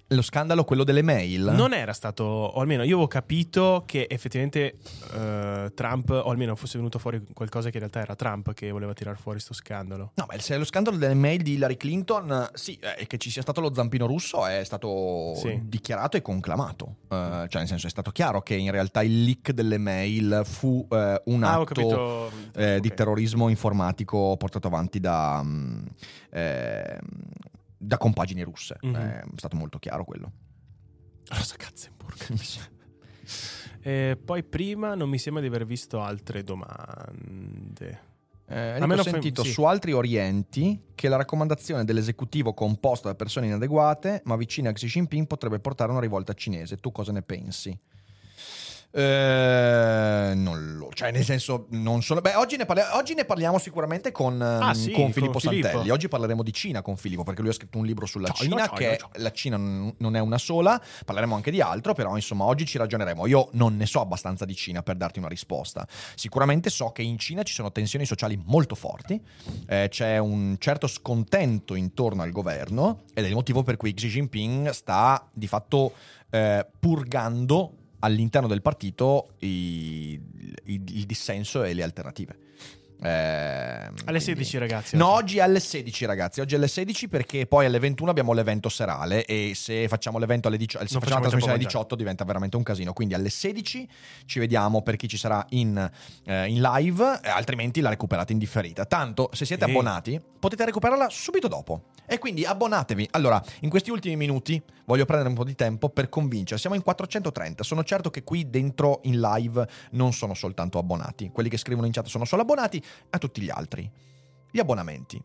[0.09, 1.51] Lo scandalo, quello delle mail.
[1.55, 4.75] Non era stato, o almeno io avevo capito che effettivamente
[5.13, 8.93] eh, Trump, o almeno fosse venuto fuori qualcosa che in realtà era Trump che voleva
[8.93, 10.11] tirare fuori sto scandalo.
[10.13, 13.41] No, ma se lo scandalo delle mail di Hillary Clinton, sì, eh, che ci sia
[13.41, 15.59] stato lo zampino russo è stato Sì.
[15.63, 16.97] dichiarato e conclamato.
[17.09, 20.85] Eh, cioè, nel senso, è stato chiaro che in realtà il leak delle mail fu
[20.91, 22.31] eh, un Ah, atto capito.
[22.55, 22.79] eh, Ok.
[22.79, 25.85] di terrorismo informatico portato avanti da, mm,
[26.29, 26.99] eh,
[27.85, 28.77] da compagini russe.
[28.81, 28.95] Mhm.
[28.95, 30.31] È stato molto chiaro quello.
[31.27, 32.73] Rosa Katzenburg.
[33.85, 37.99] E poi prima non mi sembra di aver visto altre domande.
[38.47, 39.51] Eh, ho sentito sì.
[39.51, 44.87] su altri orienti che la raccomandazione dell'esecutivo composto da persone inadeguate ma vicine a Xi
[44.87, 46.77] Jinping potrebbe portare a una rivolta cinese.
[46.77, 47.79] Tu cosa ne pensi?
[48.97, 52.21] Eh, non lo, cioè, nel senso, non sono.
[52.21, 55.39] Beh, oggi ne, parli- oggi ne parliamo sicuramente con, Ah, ehm, sì, con con Filippo
[55.39, 55.67] Filippo.
[55.67, 55.89] Santelli.
[55.89, 58.69] Oggi parleremo di Cina con Filippo perché lui ha scritto un libro sulla China, Cina.
[58.69, 59.09] China, che China.
[59.23, 60.81] la Cina non non è una sola.
[61.03, 63.27] Parleremo anche di altro, però insomma, oggi ci ragioneremo.
[63.27, 65.85] Io non ne so abbastanza di Cina per darti una risposta.
[66.15, 69.21] Sicuramente so che in Cina ci sono tensioni sociali molto forti,
[69.67, 74.07] eh, c'è un certo scontento intorno al governo ed è il motivo per cui Xi
[74.07, 75.91] Jinping sta di fatto
[76.29, 77.73] eh, purgando
[78.05, 80.19] all'interno del partito i-
[80.65, 82.37] i- il dissenso e le alternative.
[83.01, 84.95] Eh, Alle quindi- 16 ragazzi.
[84.97, 85.37] No, oggi.
[85.37, 89.25] è alle 16 ragazzi, oggi è alle 16 perché poi alle 21 abbiamo l'evento serale
[89.25, 92.23] e se facciamo l'evento alle 18, se facciamo la trasmissione alle il tempo 18 diventa
[92.23, 93.87] veramente un casino, quindi alle 16
[94.25, 95.77] ci vediamo per chi ci sarà in,
[96.25, 98.85] eh, in live, eh, altrimenti la recuperate in differita.
[98.85, 99.71] Tanto se siete Sì.
[99.71, 101.85] abbonati potete recuperarla subito dopo.
[102.07, 103.07] E quindi abbonatevi.
[103.11, 106.59] Allora, in questi ultimi minuti voglio prendere un po' di tempo per convincere.
[106.59, 107.63] Siamo in 430.
[107.63, 111.31] Sono certo che qui dentro in live non sono soltanto abbonati.
[111.31, 112.79] Quelli che scrivono in chat sono solo abbonati,
[113.09, 113.89] a tutti gli altri.
[114.51, 115.21] Gli abbonamenti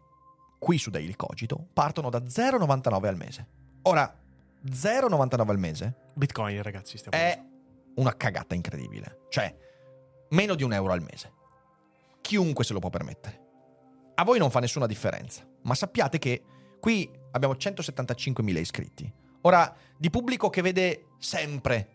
[0.59, 3.47] qui su Daily Cogito partono da 0,99 al mese.
[3.83, 4.15] Ora,
[4.67, 6.99] 0,99 al mese Bitcoin, ragazzi.
[6.99, 7.43] Stiamo è
[7.97, 9.23] una cagata incredibile.
[9.31, 9.55] Cioè,
[10.31, 11.33] meno di un euro al mese.
[12.21, 13.49] Chiunque se lo può permettere.
[14.17, 16.43] a voi non fa nessuna differenza, ma sappiate che
[16.79, 19.11] qui abbiamo 175.000 iscritti.
[19.43, 21.89] Ora, di pubblico che vede sempre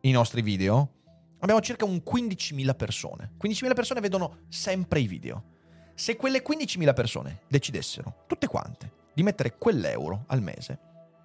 [0.00, 0.92] i nostri video,
[1.40, 3.32] abbiamo circa un 15.000 persone.
[3.42, 5.54] 15.000 persone vedono sempre i video.
[5.94, 10.78] Se quelle 15.000 persone decidessero, tutte quante, di mettere quell'euro al mese,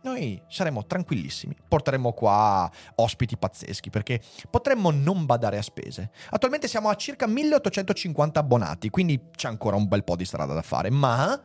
[0.03, 1.55] noi saremmo tranquillissimi.
[1.68, 6.12] Porteremmo qua ospiti pazzeschi perché potremmo non badare a spese.
[6.30, 10.62] Attualmente siamo a circa 1850 abbonati, quindi c'è ancora un bel po' di strada da
[10.62, 11.39] fare, ma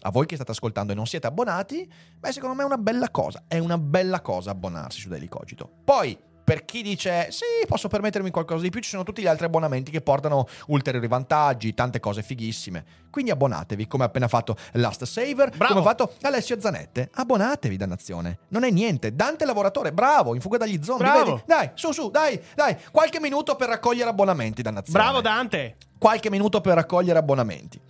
[0.00, 3.10] a voi che state ascoltando e non siete abbonati, beh, secondo me è una bella
[3.10, 3.44] cosa.
[3.48, 5.68] È una bella cosa abbonarsi su Daily Cogito.
[5.84, 9.46] Poi, per chi dice sì, posso permettermi qualcosa di più, ci sono tutti gli altri
[9.46, 12.84] abbonamenti che portano ulteriori vantaggi, tante cose fighissime.
[13.10, 15.66] Quindi abbonatevi, come ha appena fatto Last Saver, Bravo.
[15.66, 17.10] come ha fatto Alessio Zanette.
[17.14, 18.38] Abbonatevi, dannazione.
[18.50, 19.16] Non è niente.
[19.16, 21.04] Dante lavoratore, bravo, in fuga dagli zombie.
[21.10, 21.24] Bravo.
[21.24, 21.42] vedi?
[21.46, 22.76] Dai, su, su, dai, dai.
[22.92, 25.00] Qualche minuto per raccogliere abbonamenti, dannazione.
[25.00, 25.78] Bravo Dante!
[25.98, 27.80] Qualche minuto per raccogliere abbonamenti.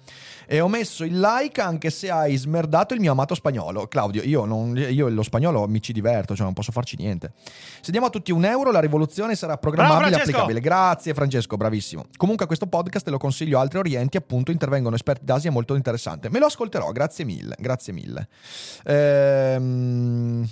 [0.47, 3.87] E ho messo il like anche se hai smerdato il mio amato spagnolo.
[3.89, 7.33] Claudio, io, non, io lo spagnolo mi ci diverto, cioè non posso farci niente.
[7.81, 10.61] Se diamo a tutti un euro, la rivoluzione sarà programmabile e applicabile.
[10.61, 12.07] Grazie Francesco, bravissimo.
[12.17, 16.31] Comunque questo podcast lo consiglio a altri orienti, appunto intervengono esperti d'Asia molto interessante.
[16.31, 18.29] Me lo ascolterò, grazie mille, grazie mille.
[18.85, 20.49] Ehm...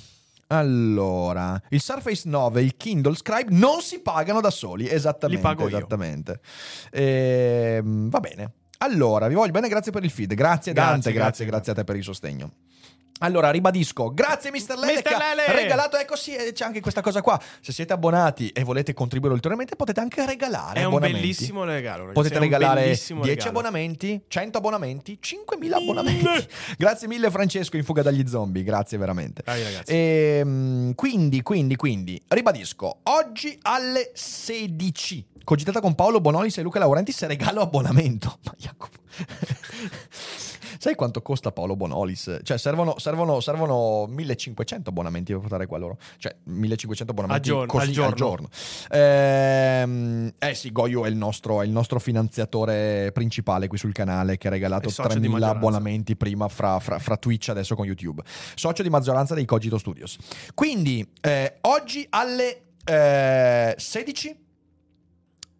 [0.48, 5.42] Allora, il Surface 9 e il Kindle Scribe non si pagano da soli, esattamente.
[5.42, 5.76] Li pago io.
[5.76, 6.40] Esattamente.
[6.92, 8.52] Ehm, va bene.
[8.84, 10.34] Allora, vi voglio bene, grazie per il feed.
[10.34, 11.46] Grazie Dante, Grazie, grazie, grazie.
[11.46, 12.52] grazie a te per il sostegno.
[13.24, 14.76] Allora, ribadisco, grazie Mr.
[14.76, 15.16] Lele Mr.
[15.16, 15.62] Lele!
[15.62, 17.40] regalato, ecco sì, eh, c'è anche questa cosa qua.
[17.62, 22.00] Se siete abbonati e volete contribuire ulteriormente, potete anche regalare È un bellissimo regalo.
[22.00, 23.48] ragazzi, Potete regalare 10 bellissimo regalo.
[23.48, 26.48] abbonamenti, 100 abbonamenti, 5.000 abbonamenti.
[26.76, 29.42] Grazie mille Francesco in fuga dagli zombie, grazie veramente.
[29.42, 29.92] Bravi ragazzi.
[29.94, 37.22] Ehm, quindi, quindi, quindi, ribadisco, oggi alle 16, cogitata con Paolo Bonolis e Luca Laurentiis
[37.22, 38.38] e regalo abbonamento.
[38.44, 38.98] Ma Jacopo...
[40.78, 42.40] Sai quanto costa Paolo Bonolis?
[42.42, 45.98] Cioè, servono, servono, servono 1500 abbonamenti per portare qua loro.
[46.18, 48.14] Cioè, 1500 abbonamenti Al giorno- così al giorno.
[48.14, 48.48] giorno.
[48.90, 54.36] Ehm, eh sì, Goyo è il, nostro, è il nostro finanziatore principale qui sul canale
[54.38, 55.58] che ha regalato È socio di 3000 maggioranza.
[55.66, 58.22] abbonamenti prima fra, fra- fra Twitch adesso con YouTube.
[58.54, 60.16] Socio di maggioranza dei Cogito Studios.
[60.54, 64.42] Quindi, eh, oggi alle eh, 16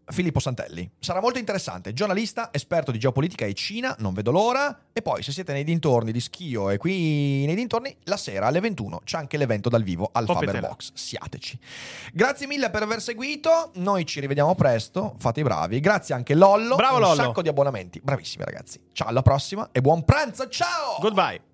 [0.09, 0.91] Filippo Santelli.
[0.99, 1.93] Sarà molto interessante.
[1.93, 4.87] Giornalista, esperto di geopolitica e Cina, non vedo l'ora.
[4.93, 8.61] E poi, se siete nei dintorni di Schio e qui nei dintorni, la sera alle
[8.61, 10.53] 21 c'è anche l'evento dal vivo al Poppetela.
[10.53, 10.93] Faber Box.
[10.95, 11.59] Siateci.
[12.13, 13.71] Grazie mille per aver seguito.
[13.75, 15.15] Noi ci rivediamo presto.
[15.19, 15.81] Fate i bravi.
[15.81, 16.77] Grazie anche Lollo.
[16.77, 17.15] Bravo, Un Lollo.
[17.15, 18.01] sacco di abbonamenti.
[18.03, 18.81] Bravissimi ragazzi.
[18.93, 20.49] Ciao, alla prossima e buon pranzo.
[20.49, 20.99] Ciao!
[21.01, 21.54] Goodbye.